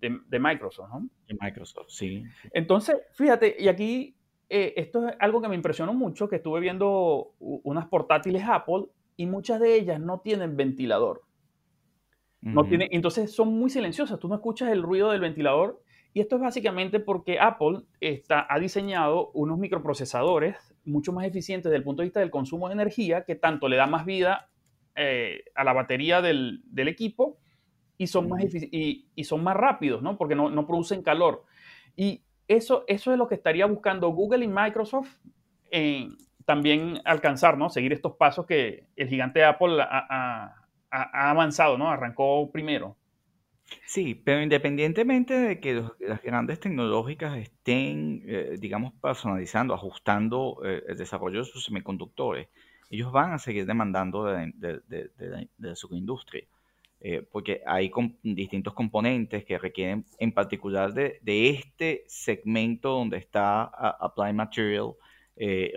de, 0.00 0.38
Microsoft, 0.38 0.90
¿no? 0.90 1.08
De 1.26 1.36
Microsoft, 1.40 1.88
sí. 1.88 2.24
Entonces, 2.52 2.96
fíjate, 3.12 3.56
y 3.58 3.68
aquí 3.68 4.16
eh, 4.48 4.74
esto 4.76 5.08
es 5.08 5.16
algo 5.20 5.40
que 5.40 5.48
me 5.48 5.54
impresionó 5.54 5.94
mucho, 5.94 6.28
que 6.28 6.36
estuve 6.36 6.60
viendo 6.60 7.34
unas 7.38 7.86
portátiles 7.86 8.42
Apple 8.46 8.86
y 9.16 9.26
muchas 9.26 9.60
de 9.60 9.76
ellas 9.76 10.00
no 10.00 10.20
tienen 10.20 10.56
ventilador. 10.56 11.22
No 12.42 12.66
entonces 12.70 13.34
son 13.34 13.48
muy 13.48 13.68
silenciosas, 13.68 14.18
tú 14.18 14.26
no 14.26 14.34
escuchas 14.34 14.70
el 14.70 14.82
ruido 14.82 15.10
del 15.10 15.20
ventilador 15.20 15.82
y 16.14 16.20
esto 16.20 16.36
es 16.36 16.42
básicamente 16.42 16.98
porque 16.98 17.38
Apple 17.38 17.82
está, 18.00 18.46
ha 18.48 18.58
diseñado 18.58 19.30
unos 19.34 19.58
microprocesadores 19.58 20.56
mucho 20.84 21.12
más 21.12 21.26
eficientes 21.26 21.64
desde 21.64 21.76
el 21.76 21.84
punto 21.84 22.02
de 22.02 22.06
vista 22.06 22.20
del 22.20 22.30
consumo 22.30 22.68
de 22.68 22.74
energía, 22.74 23.24
que 23.24 23.36
tanto 23.36 23.68
le 23.68 23.76
da 23.76 23.86
más 23.86 24.06
vida 24.06 24.49
eh, 24.94 25.44
a 25.54 25.64
la 25.64 25.72
batería 25.72 26.20
del, 26.22 26.62
equipo 26.74 27.38
y 27.98 28.06
son, 28.06 28.28
más 28.28 28.42
y, 28.44 29.24
son 29.24 29.42
más 29.42 29.56
rápidos, 29.56 30.02
¿no? 30.02 30.16
Porque 30.16 30.34
no, 30.34 30.66
producen 30.66 31.02
calor. 31.02 31.44
Y 31.96 32.22
eso, 32.48 32.84
eso 32.86 33.12
es 33.12 33.18
lo 33.18 33.28
que 33.28 33.34
estaría 33.34 33.66
buscando 33.66 34.08
Google 34.08 34.44
y 34.44 34.48
Microsoft 34.48 35.18
también 36.44 37.00
alcanzar, 37.04 37.56
¿no? 37.56 37.70
Seguir 37.70 37.92
estos 37.92 38.16
pasos 38.16 38.46
que 38.46 38.86
el 38.96 39.08
gigante 39.08 39.44
Apple 39.44 39.80
ha, 39.82 40.56
ha 40.90 41.30
avanzado, 41.30 41.78
¿no? 41.78 41.90
Arrancó 41.90 42.50
primero. 42.50 42.96
Sí, 43.86 44.14
pero 44.14 44.42
independientemente 44.42 45.34
de 45.34 45.60
que 45.60 45.82
las 46.00 46.22
grandes 46.22 46.60
tecnológicas 46.60 47.38
estén, 47.38 48.22
eh, 48.26 48.56
digamos, 48.58 48.92
personalizando, 49.00 49.74
ajustando 49.74 50.60
eh, 50.64 50.82
el 50.88 50.96
desarrollo 50.96 51.40
de 51.40 51.44
sus 51.44 51.64
semiconductores, 51.64 52.48
ellos 52.90 53.12
van 53.12 53.32
a 53.32 53.38
seguir 53.38 53.66
demandando 53.66 54.24
de, 54.24 55.76
su 55.76 55.94
industria, 55.94 56.44
eh, 57.00 57.26
porque 57.32 57.62
hay 57.66 57.90
distintos 58.22 58.74
componentes 58.74 59.44
que 59.44 59.58
requieren, 59.58 60.04
en 60.18 60.32
particular 60.32 60.92
de, 60.92 61.20
este 61.50 62.04
segmento 62.08 62.90
donde 62.90 63.18
está 63.18 63.62
Applied 63.64 64.34
Material. 64.34 64.92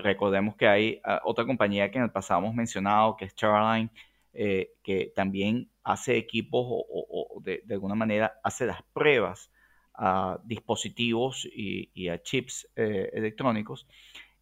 recordemos 0.04 0.56
que 0.56 0.68
hay 0.68 1.02
ah, 1.06 1.22
otra 1.24 1.46
compañía 1.46 1.90
que 1.90 2.00
en 2.00 2.06
el 2.06 2.12
pasado 2.12 2.42
hemos 2.42 2.56
mencionado, 2.56 3.16
que 3.16 3.26
es 3.26 3.36
Charline, 3.36 3.90
que 4.34 5.14
también 5.16 5.70
hace 5.84 6.18
equipos 6.18 6.66
o, 6.68 7.42
de, 7.44 7.64
alguna 7.70 7.96
manera 7.96 8.40
hace 8.44 8.66
las 8.66 8.82
pruebas 8.94 9.52
a 9.96 10.40
dispositivos 10.44 11.46
y, 11.46 12.08
a 12.08 12.22
chips 12.22 12.68
eh, 12.76 13.12
electrónicos, 13.14 13.86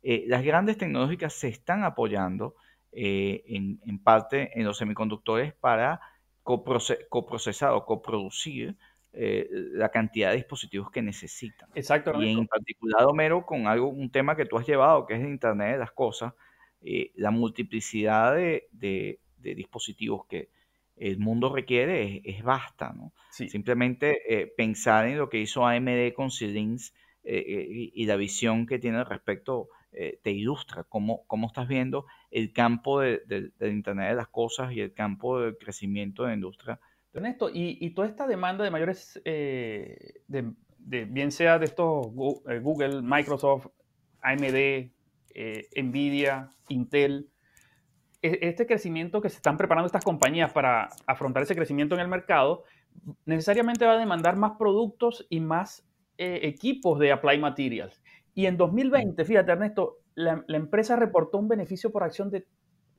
eh, 0.03 0.25
las 0.27 0.43
grandes 0.43 0.77
tecnológicas 0.77 1.33
se 1.33 1.47
están 1.47 1.83
apoyando 1.83 2.55
eh, 2.91 3.43
en, 3.47 3.99
parte 4.03 4.51
en 4.59 4.65
los 4.65 4.77
semiconductores 4.77 5.53
para 5.53 6.01
coprocesar 6.43 7.71
o 7.71 7.85
coproducir 7.85 8.75
la 9.13 9.89
cantidad 9.89 10.29
de 10.29 10.37
dispositivos 10.37 10.89
que 10.89 11.01
necesitan. 11.01 11.69
Exacto. 11.75 12.13
Y 12.21 12.31
en 12.31 12.47
particular, 12.47 13.05
Homero, 13.05 13.45
con 13.45 13.67
algo, 13.67 13.89
un 13.89 14.09
tema 14.09 14.37
que 14.37 14.45
tú 14.45 14.57
has 14.57 14.65
llevado, 14.65 15.05
que 15.05 15.15
es 15.15 15.21
el 15.21 15.27
Internet 15.27 15.73
de 15.73 15.77
las 15.77 15.91
Cosas, 15.91 16.33
la 17.15 17.29
multiplicidad 17.29 18.33
de 18.35 19.19
dispositivos 19.37 20.25
que, 20.27 20.49
el 21.01 21.17
mundo 21.17 21.53
requiere 21.53 22.21
es, 22.23 22.43
basta, 22.43 22.93
¿no? 22.93 23.11
Simplemente 23.31 24.21
eh, 24.29 24.53
pensar 24.55 25.07
en 25.07 25.17
lo 25.17 25.29
que 25.29 25.39
hizo 25.39 25.65
AMD 25.65 26.13
con 26.15 26.29
Xilinx 26.29 26.93
eh, 27.23 27.37
eh, 27.37 27.91
y, 27.93 28.05
la 28.05 28.15
visión 28.17 28.67
que 28.67 28.77
tiene 28.77 28.99
al 28.99 29.07
respecto 29.07 29.69
te 29.91 30.31
ilustra 30.31 30.83
cómo, 30.85 31.23
cómo, 31.27 31.47
estás 31.47 31.67
viendo 31.67 32.05
el 32.29 32.53
campo 32.53 33.01
del 33.01 33.53
Internet 33.59 34.09
de 34.09 34.15
las 34.15 34.29
cosas 34.29 34.71
y 34.71 34.81
el 34.81 34.93
campo 34.93 35.39
del 35.39 35.57
crecimiento 35.57 36.23
de 36.23 36.29
la 36.29 36.35
industria. 36.35 36.79
Ernesto, 37.13 37.49
y, 37.49 37.77
y 37.81 37.89
toda 37.89 38.07
esta 38.07 38.25
demanda 38.25 38.63
de 38.63 38.71
mayores, 38.71 39.21
de, 39.23 40.53
bien 40.77 41.31
sea 41.31 41.59
de 41.59 41.65
estos 41.65 42.07
Google, 42.07 43.01
Microsoft, 43.01 43.67
AMD, 44.21 44.91
Nvidia, 45.75 46.49
Intel, 46.69 47.31
e-, 48.21 48.39
este 48.41 48.65
crecimiento 48.65 49.21
que 49.21 49.29
se 49.29 49.37
están 49.37 49.57
preparando 49.57 49.87
estas 49.87 50.03
compañías 50.03 50.51
para 50.51 50.89
afrontar 51.05 51.43
ese 51.43 51.55
crecimiento 51.55 51.95
en 51.95 52.01
el 52.01 52.07
mercado, 52.07 52.63
necesariamente 53.25 53.85
va 53.85 53.93
a 53.93 53.97
demandar 53.97 54.35
más 54.35 54.53
productos 54.57 55.25
y 55.29 55.39
más 55.39 55.87
eh, 56.17 56.41
equipos 56.43 56.99
de 56.99 57.11
Apply 57.11 57.39
Materials. 57.39 58.00
Y 58.33 58.45
en 58.45 58.57
2020, 58.57 59.25
fíjate 59.25 59.51
Ernesto, 59.51 59.97
la, 60.15 60.43
empresa 60.47 60.95
reportó 60.95 61.37
un 61.37 61.47
beneficio 61.47 61.91
por 61.91 62.03
acción 62.03 62.29
de, 62.29 62.47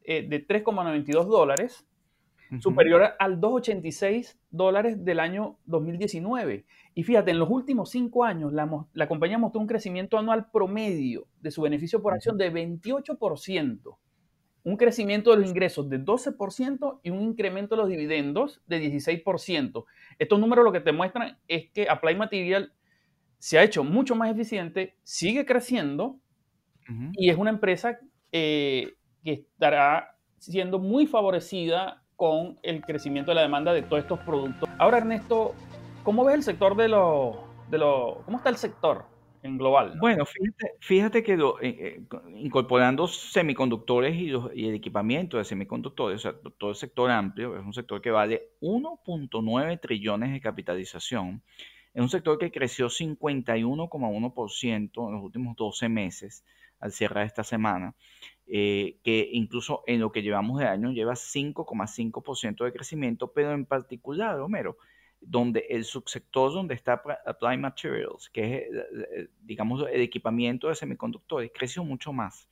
eh, 0.04 0.26
de 0.28 0.46
3,92 0.46 1.26
dólares, 1.26 1.86
superior 2.60 3.14
al 3.18 3.40
2,86 3.40 4.36
dólares 4.50 5.04
del 5.04 5.20
año 5.20 5.56
2019. 5.64 6.66
Y 6.94 7.02
fíjate, 7.02 7.30
en 7.30 7.38
los 7.38 7.48
últimos 7.48 7.90
cinco 7.90 8.24
años 8.24 8.52
la, 8.52 9.08
compañía 9.08 9.38
mostró 9.38 9.60
un 9.60 9.66
crecimiento 9.66 10.18
anual 10.18 10.50
promedio 10.50 11.26
de 11.40 11.50
su 11.50 11.62
beneficio 11.62 12.02
por 12.02 12.12
acción 12.12 12.36
de 12.36 12.52
28%, 12.52 13.96
un 14.64 14.76
crecimiento 14.76 15.30
de 15.30 15.38
los 15.38 15.48
ingresos 15.48 15.88
de 15.88 16.00
12% 16.04 17.00
y 17.02 17.10
un 17.10 17.22
incremento 17.22 17.74
de 17.74 17.82
los 17.82 17.90
dividendos 17.90 18.60
de 18.66 18.80
16%. 18.80 19.84
Estos 20.18 20.38
números 20.38 20.64
lo 20.64 20.72
que 20.72 20.80
te 20.80 20.92
muestran 20.92 21.38
es 21.48 21.70
que 21.70 21.88
Apply 21.88 22.16
Material 22.16 22.72
se 23.42 23.58
ha 23.58 23.64
hecho 23.64 23.82
mucho 23.82 24.14
más 24.14 24.30
eficiente, 24.30 24.94
sigue 25.02 25.44
creciendo 25.44 26.20
y 27.14 27.28
es 27.28 27.36
una 27.36 27.50
empresa 27.50 27.98
eh, 28.30 28.94
que 29.24 29.32
estará 29.32 30.16
siendo 30.38 30.78
muy 30.78 31.08
favorecida 31.08 32.04
con 32.14 32.60
el 32.62 32.82
crecimiento 32.82 33.32
de 33.32 33.34
la 33.34 33.42
demanda 33.42 33.72
de 33.72 33.82
todos 33.82 34.04
estos 34.04 34.20
productos. 34.20 34.68
Ahora, 34.78 34.98
Ernesto, 34.98 35.56
¿cómo 36.04 36.24
ves 36.24 36.36
el 36.36 36.42
sector 36.44 36.76
de 36.76 36.86
los... 36.86 37.34
De 37.68 37.78
lo, 37.78 38.22
¿Cómo 38.24 38.36
está 38.36 38.48
el 38.48 38.58
sector 38.58 39.06
en 39.42 39.58
global? 39.58 39.96
Bueno, 39.98 40.24
fíjate, 40.24 40.74
fíjate 40.78 41.22
que 41.24 41.32
eh, 41.32 41.36
eh, 41.62 42.00
incorporando 42.36 43.08
semiconductores 43.08 44.14
y, 44.14 44.30
y, 44.54 44.68
el 44.68 44.74
equipamiento 44.76 45.38
de 45.38 45.44
semiconductores, 45.44 46.24
o 46.24 46.30
sea, 46.30 46.38
todo 46.58 46.70
el 46.70 46.76
sector 46.76 47.10
amplio, 47.10 47.58
es 47.58 47.64
un 47.64 47.72
sector 47.72 48.00
que 48.00 48.12
vale 48.12 48.50
1.9 48.60 49.80
trillones 49.80 50.30
de 50.30 50.40
capitalización. 50.40 51.42
Es 51.94 52.00
un 52.00 52.08
sector 52.08 52.38
que 52.38 52.50
creció 52.50 52.88
51,1% 52.88 55.08
en 55.08 55.14
los 55.14 55.22
últimos 55.22 55.54
12 55.56 55.90
meses 55.90 56.42
al 56.80 56.92
cerrar 56.92 57.26
esta 57.26 57.44
semana, 57.44 57.94
eh, 58.46 58.96
que 59.04 59.28
incluso 59.32 59.82
en 59.86 60.00
lo 60.00 60.10
que 60.10 60.22
llevamos 60.22 60.58
de 60.58 60.66
año 60.66 60.90
lleva 60.90 61.14
5,5% 61.14 62.64
de 62.64 62.72
crecimiento, 62.72 63.32
pero 63.32 63.52
en 63.52 63.66
particular, 63.66 64.40
Homero, 64.40 64.78
donde 65.20 65.66
el 65.70 65.84
subsector 65.84 66.52
donde 66.52 66.74
está 66.74 67.00
Applied 67.26 67.58
Materials, 67.58 68.30
que 68.30 68.56
es, 68.56 68.62
eh, 68.62 68.84
eh, 69.16 69.28
digamos, 69.42 69.86
el 69.92 70.00
equipamiento 70.00 70.68
de 70.68 70.74
semiconductores, 70.74 71.52
creció 71.54 71.84
mucho 71.84 72.12
más. 72.12 72.48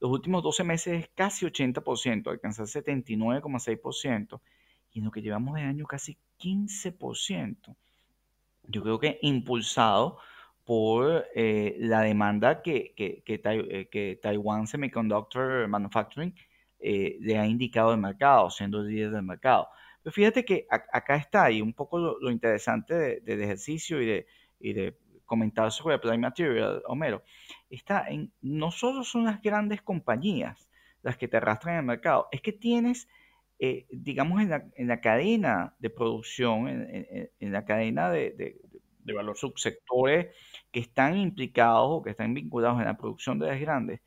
Los 0.00 0.10
últimos 0.10 0.42
12 0.42 0.64
meses 0.64 1.04
es 1.04 1.10
casi 1.14 1.46
80%, 1.46 2.30
alcanzó 2.30 2.64
79,6%, 2.64 4.40
y 4.92 4.98
en 4.98 5.04
lo 5.04 5.10
que 5.10 5.22
llevamos 5.22 5.54
de 5.54 5.62
año 5.62 5.86
casi 5.86 6.18
15%. 6.40 7.76
Yo 8.70 8.82
creo 8.82 8.98
que 8.98 9.18
impulsado 9.22 10.18
por 10.64 11.26
eh, 11.34 11.76
la 11.78 12.02
demanda 12.02 12.62
que, 12.62 12.94
que, 12.96 13.22
que, 13.24 13.40
eh, 13.44 14.20
Taiwan 14.22 14.66
Semiconductor 14.66 15.66
Manufacturing 15.66 16.34
eh, 16.78 17.18
le 17.20 17.38
ha 17.38 17.46
indicado 17.46 17.90
al 17.90 17.98
mercado, 17.98 18.50
siendo 18.50 18.80
el 18.80 18.88
líder 18.88 19.10
del 19.10 19.22
mercado. 19.22 19.68
Pero 20.02 20.12
fíjate 20.12 20.44
que 20.44 20.66
acá 20.70 21.16
está, 21.16 21.50
y 21.50 21.60
un 21.60 21.74
poco 21.74 21.98
lo, 21.98 22.30
interesante 22.30 23.20
del 23.20 23.42
ejercicio 23.42 24.00
y 24.00 24.06
de, 24.06 24.26
y 24.58 24.72
de 24.72 24.96
comentar 25.26 25.70
sobre 25.72 25.98
Play 25.98 26.18
Material, 26.18 26.82
Homero, 26.86 27.22
está 27.68 28.08
en, 28.08 28.32
no 28.40 28.70
solo 28.70 29.04
son 29.04 29.24
las 29.24 29.42
grandes 29.42 29.82
compañías 29.82 30.68
las 31.02 31.16
que 31.16 31.28
te 31.28 31.36
arrastran 31.36 31.76
el 31.76 31.84
mercado, 31.84 32.28
es 32.32 32.40
que 32.42 32.52
tienes, 32.52 33.08
digamos, 33.90 34.40
en 34.40 34.50
la, 34.50 34.64
en 34.74 34.88
la, 34.88 35.00
cadena 35.00 35.74
de 35.78 35.90
producción, 35.90 36.68
en, 36.68 37.30
en, 37.38 37.52
la 37.52 37.64
cadena 37.64 38.10
de, 38.10 38.30
de, 38.32 38.60
de 39.04 39.12
valor 39.12 39.36
subsectores 39.36 40.34
que 40.70 40.80
están 40.80 41.18
implicados 41.18 41.88
o 41.90 42.02
que 42.02 42.10
están 42.10 42.32
vinculados 42.32 42.78
en 42.78 42.86
la 42.86 42.96
producción 42.96 43.38
de 43.38 43.48
las 43.48 43.60
grandes, 43.60 44.00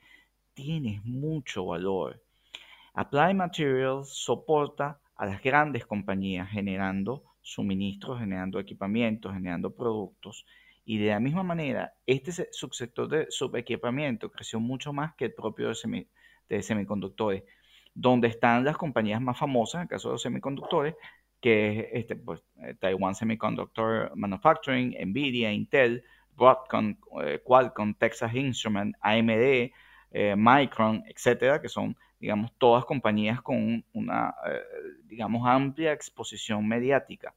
tienes 0.54 1.04
mucho 1.06 1.66
valor. 1.66 2.22
Applied 2.94 3.36
Materials 3.36 4.10
soporta 4.10 5.00
a 5.16 5.26
las 5.26 5.42
grandes 5.42 5.86
compañías 5.86 6.50
generando 6.50 7.24
suministros, 7.42 8.20
generando 8.20 8.60
equipamientos, 8.60 9.34
generando 9.34 9.76
productos. 9.76 10.46
Y 10.86 10.98
de 10.98 11.10
la 11.10 11.20
misma 11.20 11.44
manera, 11.44 11.94
este 12.06 12.32
subsector 12.52 13.08
de 13.08 13.28
subequipamiento 13.30 14.32
creció 14.32 14.60
mucho 14.60 14.92
más 14.94 15.16
que 15.16 15.26
el 15.26 15.34
propio 15.34 15.72
de, 16.50 16.62
semiconductores, 16.62 17.44
donde 17.94 18.28
están 18.28 18.64
las 18.64 18.78
compañías 18.78 19.22
más 19.22 19.38
famosas, 19.38 19.76
en 19.76 19.82
el 19.84 19.88
caso 19.88 20.10
de 20.10 20.14
los 20.14 20.22
semiconductores, 20.22 20.96
que 21.44 21.80
es 21.80 21.88
este, 21.92 22.16
pues, 22.16 22.42
eh, 22.64 22.76
Taiwan 22.80 23.16
Semiconductor 23.16 24.12
Manufacturing, 24.16 24.96
Nvidia, 25.10 25.52
Intel, 25.52 26.04
Broadcom, 26.36 26.96
eh, 27.22 27.42
Qualcomm, 27.44 27.94
Texas 27.96 28.34
Instruments, 28.34 28.98
AMD, 29.02 29.72
eh, 30.12 30.36
Micron, 30.38 31.04
etcétera, 31.06 31.62
que 31.62 31.70
son, 31.70 31.98
digamos, 32.20 32.54
todas 32.58 32.86
compañías 32.86 33.42
con 33.42 33.84
una, 33.94 34.34
digamos, 35.06 35.46
amplia 35.46 35.92
exposición 35.92 36.66
mediática 36.68 37.34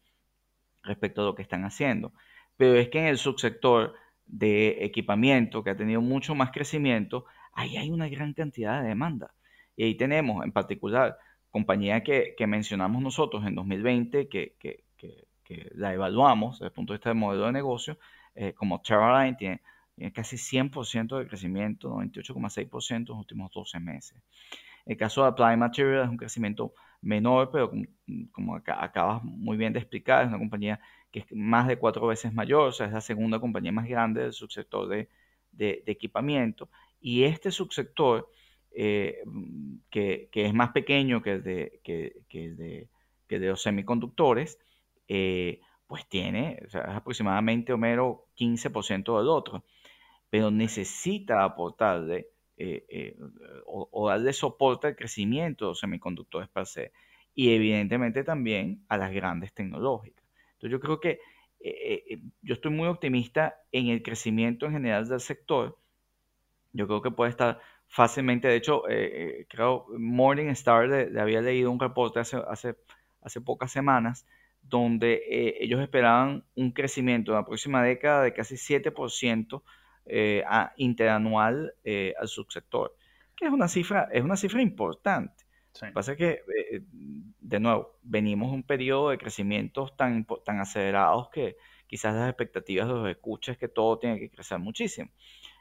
respecto 0.85 1.23
a 1.23 1.25
lo 1.25 1.35
que 1.35 1.43
están 1.43 1.65
haciendo. 1.65 2.13
Pero 2.57 2.77
es 2.77 2.89
que 2.89 3.01
en 3.01 3.07
el 3.07 3.19
subsector 3.19 3.95
de 4.25 4.85
equipamiento, 4.85 5.65
que 5.65 5.71
ha 5.71 5.77
tenido 5.77 6.01
mucho 6.01 6.35
más 6.35 6.51
crecimiento, 6.53 7.27
ahí 7.53 7.77
hay 7.77 7.91
una 7.91 8.09
gran 8.09 8.33
cantidad 8.35 8.83
de 8.83 8.89
demanda. 8.89 9.35
Y 9.77 9.85
ahí 9.85 9.95
tenemos, 9.95 10.45
en 10.45 10.53
particular, 10.53 11.19
compañía 11.51 12.03
que, 12.03 12.35
mencionamos 12.47 13.03
nosotros 13.03 13.47
en 13.47 13.55
2020, 13.55 14.29
que, 14.29 14.55
que, 14.59 14.85
que, 14.97 15.71
la 15.75 15.95
evaluamos 15.95 16.57
desde 16.57 16.67
el 16.67 16.73
punto 16.73 16.93
de 16.93 16.99
vista 16.99 17.11
del 17.11 17.19
modelo 17.19 17.47
de 17.47 17.53
negocio, 17.53 17.99
eh, 18.35 18.53
como 18.53 18.81
Terraline 18.81 19.37
tiene, 19.37 19.61
casi 20.13 20.37
100% 20.37 21.19
de 21.19 21.29
crecimiento, 21.29 21.91
98,6% 21.91 22.97
en 22.97 23.05
los 23.07 23.19
últimos 23.19 23.53
12 23.53 23.79
meses. 23.79 24.21
El 24.85 24.97
caso 24.97 25.23
de 25.23 25.29
Applied 25.29 25.57
Materials 25.57 26.05
es 26.05 26.11
un 26.11 26.17
crecimiento 26.17 26.75
menor, 27.01 27.51
pero 27.51 27.71
como, 28.33 28.57
acabas 28.57 29.23
muy 29.23 29.57
bien 29.57 29.73
de 29.73 29.79
explicar, 29.79 30.23
es 30.23 30.29
una 30.29 30.39
compañía 30.39 30.81
que 31.11 31.21
es 31.21 31.27
más 31.33 31.67
de 31.67 31.79
cuatro 31.79 32.07
veces 32.07 32.33
mayor, 32.33 32.69
o 32.69 32.73
sea, 32.73 32.87
es 32.87 32.93
la 32.93 33.01
segunda 33.01 33.41
compañía 33.41 33.73
más 33.73 33.87
grande 33.87 34.23
del 34.23 34.33
subsector 34.33 34.89
de, 34.89 35.09
de, 35.53 35.83
equipamiento. 35.87 36.69
Y 37.01 37.25
este 37.25 37.51
subsector, 37.51 38.29
eh, 38.79 39.23
que, 39.89 40.29
que, 40.31 40.45
es 40.45 40.53
más 40.53 40.73
pequeño 40.73 41.23
que 41.23 41.33
el 41.33 41.43
de, 41.43 41.81
que, 41.83 42.21
de, 42.31 42.91
que 43.27 43.39
de 43.39 43.47
los 43.47 43.63
semiconductores, 43.63 44.59
eh, 45.09 45.61
pues 45.87 46.07
tiene, 46.07 46.61
o 46.67 46.69
sea, 46.69 46.83
es 46.83 46.95
aproximadamente 46.95 47.73
Homero 47.73 48.27
15% 48.37 49.17
del 49.19 49.29
otro, 49.29 49.65
pero 50.29 50.51
necesita 50.51 51.43
aportarle 51.43 52.29
eh, 52.59 53.17
o, 53.65 54.11
darle 54.11 54.35
soporte 54.35 54.89
al 54.89 54.97
crecimiento 54.97 55.65
de 55.65 55.71
los 55.71 55.81
semiconductores 55.81 56.51
per 56.51 56.67
se 56.67 56.93
y 57.35 57.55
evidentemente 57.55 58.25
también 58.25 58.85
a 58.91 58.99
las 58.99 59.11
grandes 59.11 59.55
tecnológicas. 59.55 60.27
Entonces 60.53 60.71
yo 60.71 60.81
creo 60.81 61.01
que 61.01 61.19
yo 62.43 62.55
estoy 62.55 62.73
muy 62.73 62.89
optimista 62.89 63.57
en 63.73 63.87
el 63.87 64.03
crecimiento 64.03 64.67
en 64.67 64.73
general 64.73 65.09
del 65.09 65.21
sector. 65.21 65.79
Yo 66.73 66.87
creo 66.87 67.01
que 67.01 67.11
puede 67.11 67.31
estar 67.31 67.59
fácilmente, 67.89 68.49
de 68.49 68.57
hecho, 68.57 68.83
creo 69.49 69.87
Morningstar 69.99 70.89
le, 70.89 71.11
le, 71.11 71.21
había 71.21 71.41
leído 71.41 71.71
un 71.71 71.81
reporte 71.81 72.21
hace, 72.21 72.37
hace, 72.49 72.77
hace 73.23 73.41
pocas 73.41 73.73
semanas 73.73 74.27
donde 74.69 75.23
eh, 75.29 75.57
ellos 75.61 75.81
esperaban 75.81 76.45
un 76.55 76.73
crecimiento 76.73 77.33
en 77.33 77.39
la 77.39 77.45
próxima 77.45 77.83
década 77.83 78.23
de 78.23 78.33
casi 78.33 78.57
7% 78.57 79.63
eh, 80.07 80.45
interanual 80.77 81.75
eh, 81.85 82.15
al 82.19 82.29
subsector, 82.29 82.95
que 83.35 83.47
es 83.47 83.53
una 83.53 83.69
cifra, 83.69 84.09
es 84.13 84.23
una 84.23 84.37
cifra 84.37 84.63
importante. 84.63 85.45
Lo 85.81 85.89
que 85.89 85.93
pasa 85.93 86.13
es 86.13 86.19
que, 86.19 86.41
de 87.39 87.61
nuevo, 87.61 87.99
venimos 88.03 88.51
de 88.51 88.57
un 88.57 88.63
periodo 88.63 89.11
de 89.11 89.19
crecimientos 89.19 89.95
tan, 89.95 90.25
tan 90.43 90.59
acelerados 90.59 91.29
que 91.29 91.59
quizás 91.87 92.15
las 92.15 92.31
expectativas 92.31 92.89
de 92.89 92.95
los 92.95 93.09
escuchas 93.11 93.55
es 93.55 93.59
que 93.59 93.69
todo 93.69 93.99
tiene 93.99 94.19
que 94.19 94.31
crecer 94.31 94.59
muchísimo. 94.59 95.11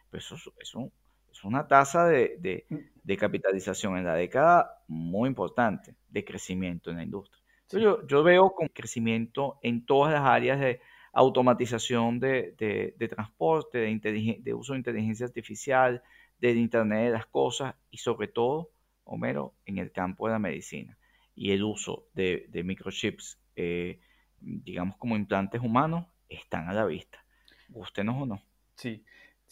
Pero 0.09 0.23
eso, 0.57 0.91
es 1.37 1.43
una 1.43 1.67
tasa 1.67 2.05
de, 2.07 2.65
de 3.03 3.17
capitalización 3.17 3.97
en 3.97 4.05
la 4.05 4.15
década 4.15 4.83
muy 4.87 5.27
importante 5.27 5.95
de 6.09 6.25
crecimiento 6.25 6.89
en 6.89 6.97
la 6.97 7.03
industria. 7.03 7.41
Yo, 7.69 8.05
yo, 8.07 8.23
veo 8.23 8.51
con 8.53 8.67
crecimiento 8.67 9.59
en 9.61 9.85
todas 9.85 10.13
las 10.13 10.21
áreas 10.21 10.59
de 10.59 10.81
automatización 11.13 12.19
de, 12.19 12.53
de, 12.57 13.07
transporte, 13.07 13.79
de, 13.79 14.39
de 14.41 14.53
uso 14.53 14.73
de 14.73 14.79
inteligencia 14.79 15.25
artificial, 15.25 16.03
del 16.39 16.57
Internet 16.57 17.05
de 17.05 17.11
las 17.11 17.25
Cosas 17.25 17.75
y 17.89 17.97
sobre 17.97 18.27
todo, 18.27 18.71
Homero, 19.03 19.53
en 19.65 19.77
el 19.77 19.91
campo 19.91 20.27
de 20.27 20.33
la 20.33 20.39
medicina 20.39 20.97
y 21.35 21.51
el 21.51 21.63
uso 21.63 22.07
de, 22.13 22.49
microchips, 22.63 23.39
eh, 23.55 23.99
digamos 24.39 24.97
como 24.97 25.15
implantes 25.15 25.61
humanos, 25.61 26.07
están 26.27 26.69
a 26.69 26.73
la 26.73 26.85
vista. 26.85 27.23
Gustenos 27.69 28.21
o 28.21 28.25
no. 28.25 28.41
Sí, 28.75 29.03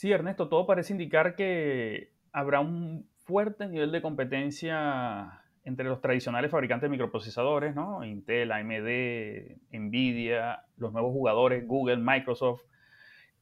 sí, 0.03 0.11
Ernesto, 0.11 0.49
todo 0.49 0.65
parece 0.65 0.91
indicar 0.91 1.33
que 1.33 2.11
habrá 2.33 2.59
un 2.59 3.07
fuerte 3.19 3.69
nivel 3.69 3.93
de 3.93 4.01
competencia 4.01 5.39
entre 5.63 5.85
los 5.85 6.01
tradicionales 6.01 6.51
fabricantes 6.51 6.87
de 6.87 6.91
microprocesadores, 6.91 7.73
¿no? 7.73 8.03
Intel, 8.03 8.51
AMD, 8.51 9.61
Nvidia, 9.71 10.65
los 10.75 10.91
nuevos 10.91 11.13
jugadores, 11.13 11.65
Google, 11.65 11.99
Microsoft. 11.99 12.63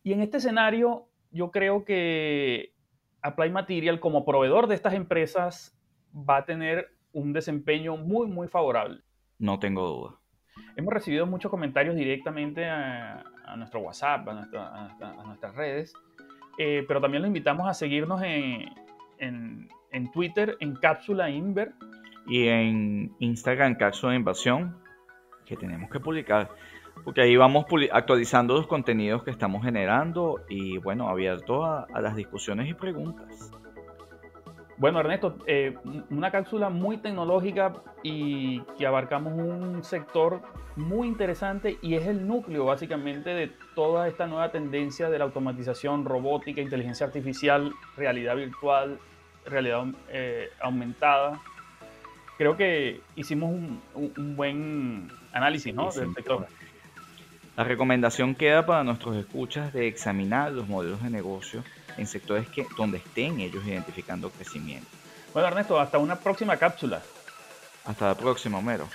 Y 0.03 0.13
en 0.13 0.21
este 0.21 0.37
escenario, 0.37 1.07
yo 1.31 1.49
creo 1.49 1.83
que 1.83 2.75
Applied 3.23 3.53
Material, 3.53 3.99
como 3.99 4.23
proveedor 4.23 4.67
de 4.67 4.75
estas 4.75 4.93
empresas, 4.93 5.75
va 6.13 6.37
a 6.37 6.45
tener 6.45 6.89
un 7.11 7.33
desempeño 7.33 7.97
muy, 7.97 8.27
muy 8.27 8.47
favorable. 8.47 9.01
No 9.39 9.57
tengo 9.57 9.87
duda. 9.87 10.19
Hemos 10.75 10.93
recibido 10.93 11.25
muchos 11.25 11.49
comentarios 11.49 11.95
directamente 11.95 12.69
a, 12.69 13.23
nuestro 13.57 13.79
WhatsApp, 13.79 14.27
a, 14.29 15.23
nuestras 15.25 15.55
redes, 15.55 15.95
eh, 16.57 16.85
pero 16.87 17.01
también 17.01 17.23
los 17.23 17.27
invitamos 17.27 17.67
a 17.67 17.73
seguirnos 17.73 18.21
en, 18.23 18.69
en, 19.19 20.11
Twitter 20.11 20.57
en 20.59 20.75
Cápsula 20.75 21.29
Inver. 21.29 21.73
Y 22.27 22.47
en 22.47 23.15
Instagram 23.19 23.75
Cápsula 23.75 24.15
Invasión, 24.15 24.77
que 25.45 25.57
tenemos 25.57 25.89
que 25.89 25.99
publicar, 25.99 26.49
porque 27.03 27.21
ahí 27.21 27.35
vamos 27.35 27.65
actualizando 27.91 28.53
los 28.53 28.67
contenidos 28.67 29.23
que 29.23 29.31
estamos 29.31 29.63
generando 29.63 30.41
y 30.47 30.77
bueno, 30.77 31.09
abierto 31.09 31.65
a 31.65 31.99
las 31.99 32.15
discusiones 32.15 32.69
y 32.69 32.75
preguntas. 32.75 33.51
Bueno, 34.81 34.99
Ernesto, 34.99 35.37
eh, 35.45 35.77
una 36.09 36.31
cápsula 36.31 36.71
muy 36.71 36.97
tecnológica 36.97 37.71
y 38.01 38.61
que 38.79 38.87
abarcamos 38.87 39.33
un 39.33 39.83
sector 39.83 40.41
muy 40.75 41.07
interesante 41.07 41.77
y 41.83 41.93
es 41.93 42.07
el 42.07 42.27
núcleo 42.27 42.65
básicamente 42.65 43.29
de 43.29 43.51
toda 43.75 44.07
esta 44.07 44.27
nueva 44.27 44.51
tendencia 44.51 45.09
de 45.09 45.17
la 45.17 45.25
automatización, 45.25 46.05
robótica, 46.05 46.61
inteligencia 46.61 47.05
artificial, 47.05 47.73
realidad 47.95 48.35
virtual, 48.35 48.99
realidad 49.45 49.85
eh, 50.09 50.49
aumentada. 50.59 51.39
Creo 52.37 52.57
que 52.57 53.01
hicimos 53.15 53.51
un, 53.93 54.35
buen 54.35 55.11
análisis 55.31 55.73
¿no? 55.73 55.91
del 55.91 56.13
sector. 56.13 56.47
La 57.55 57.63
recomendación 57.63 58.33
queda 58.33 58.65
para 58.65 58.83
nuestros 58.83 59.15
escuchas 59.15 59.73
de 59.73 59.87
examinar 59.87 60.51
los 60.51 60.67
modelos 60.67 61.03
de 61.03 61.09
negocio 61.09 61.63
en 61.97 62.07
sectores 62.07 62.47
que, 62.49 62.65
donde 62.77 62.97
estén 62.97 63.39
ellos 63.39 63.65
identificando 63.65 64.29
crecimiento. 64.29 64.87
Bueno, 65.33 65.49
Ernesto, 65.49 65.79
hasta 65.79 65.97
una 65.97 66.15
próxima 66.15 66.57
cápsula. 66.57 67.01
Hasta 67.85 68.07
la 68.07 68.15
próxima, 68.15 68.57
Homero. 68.57 68.87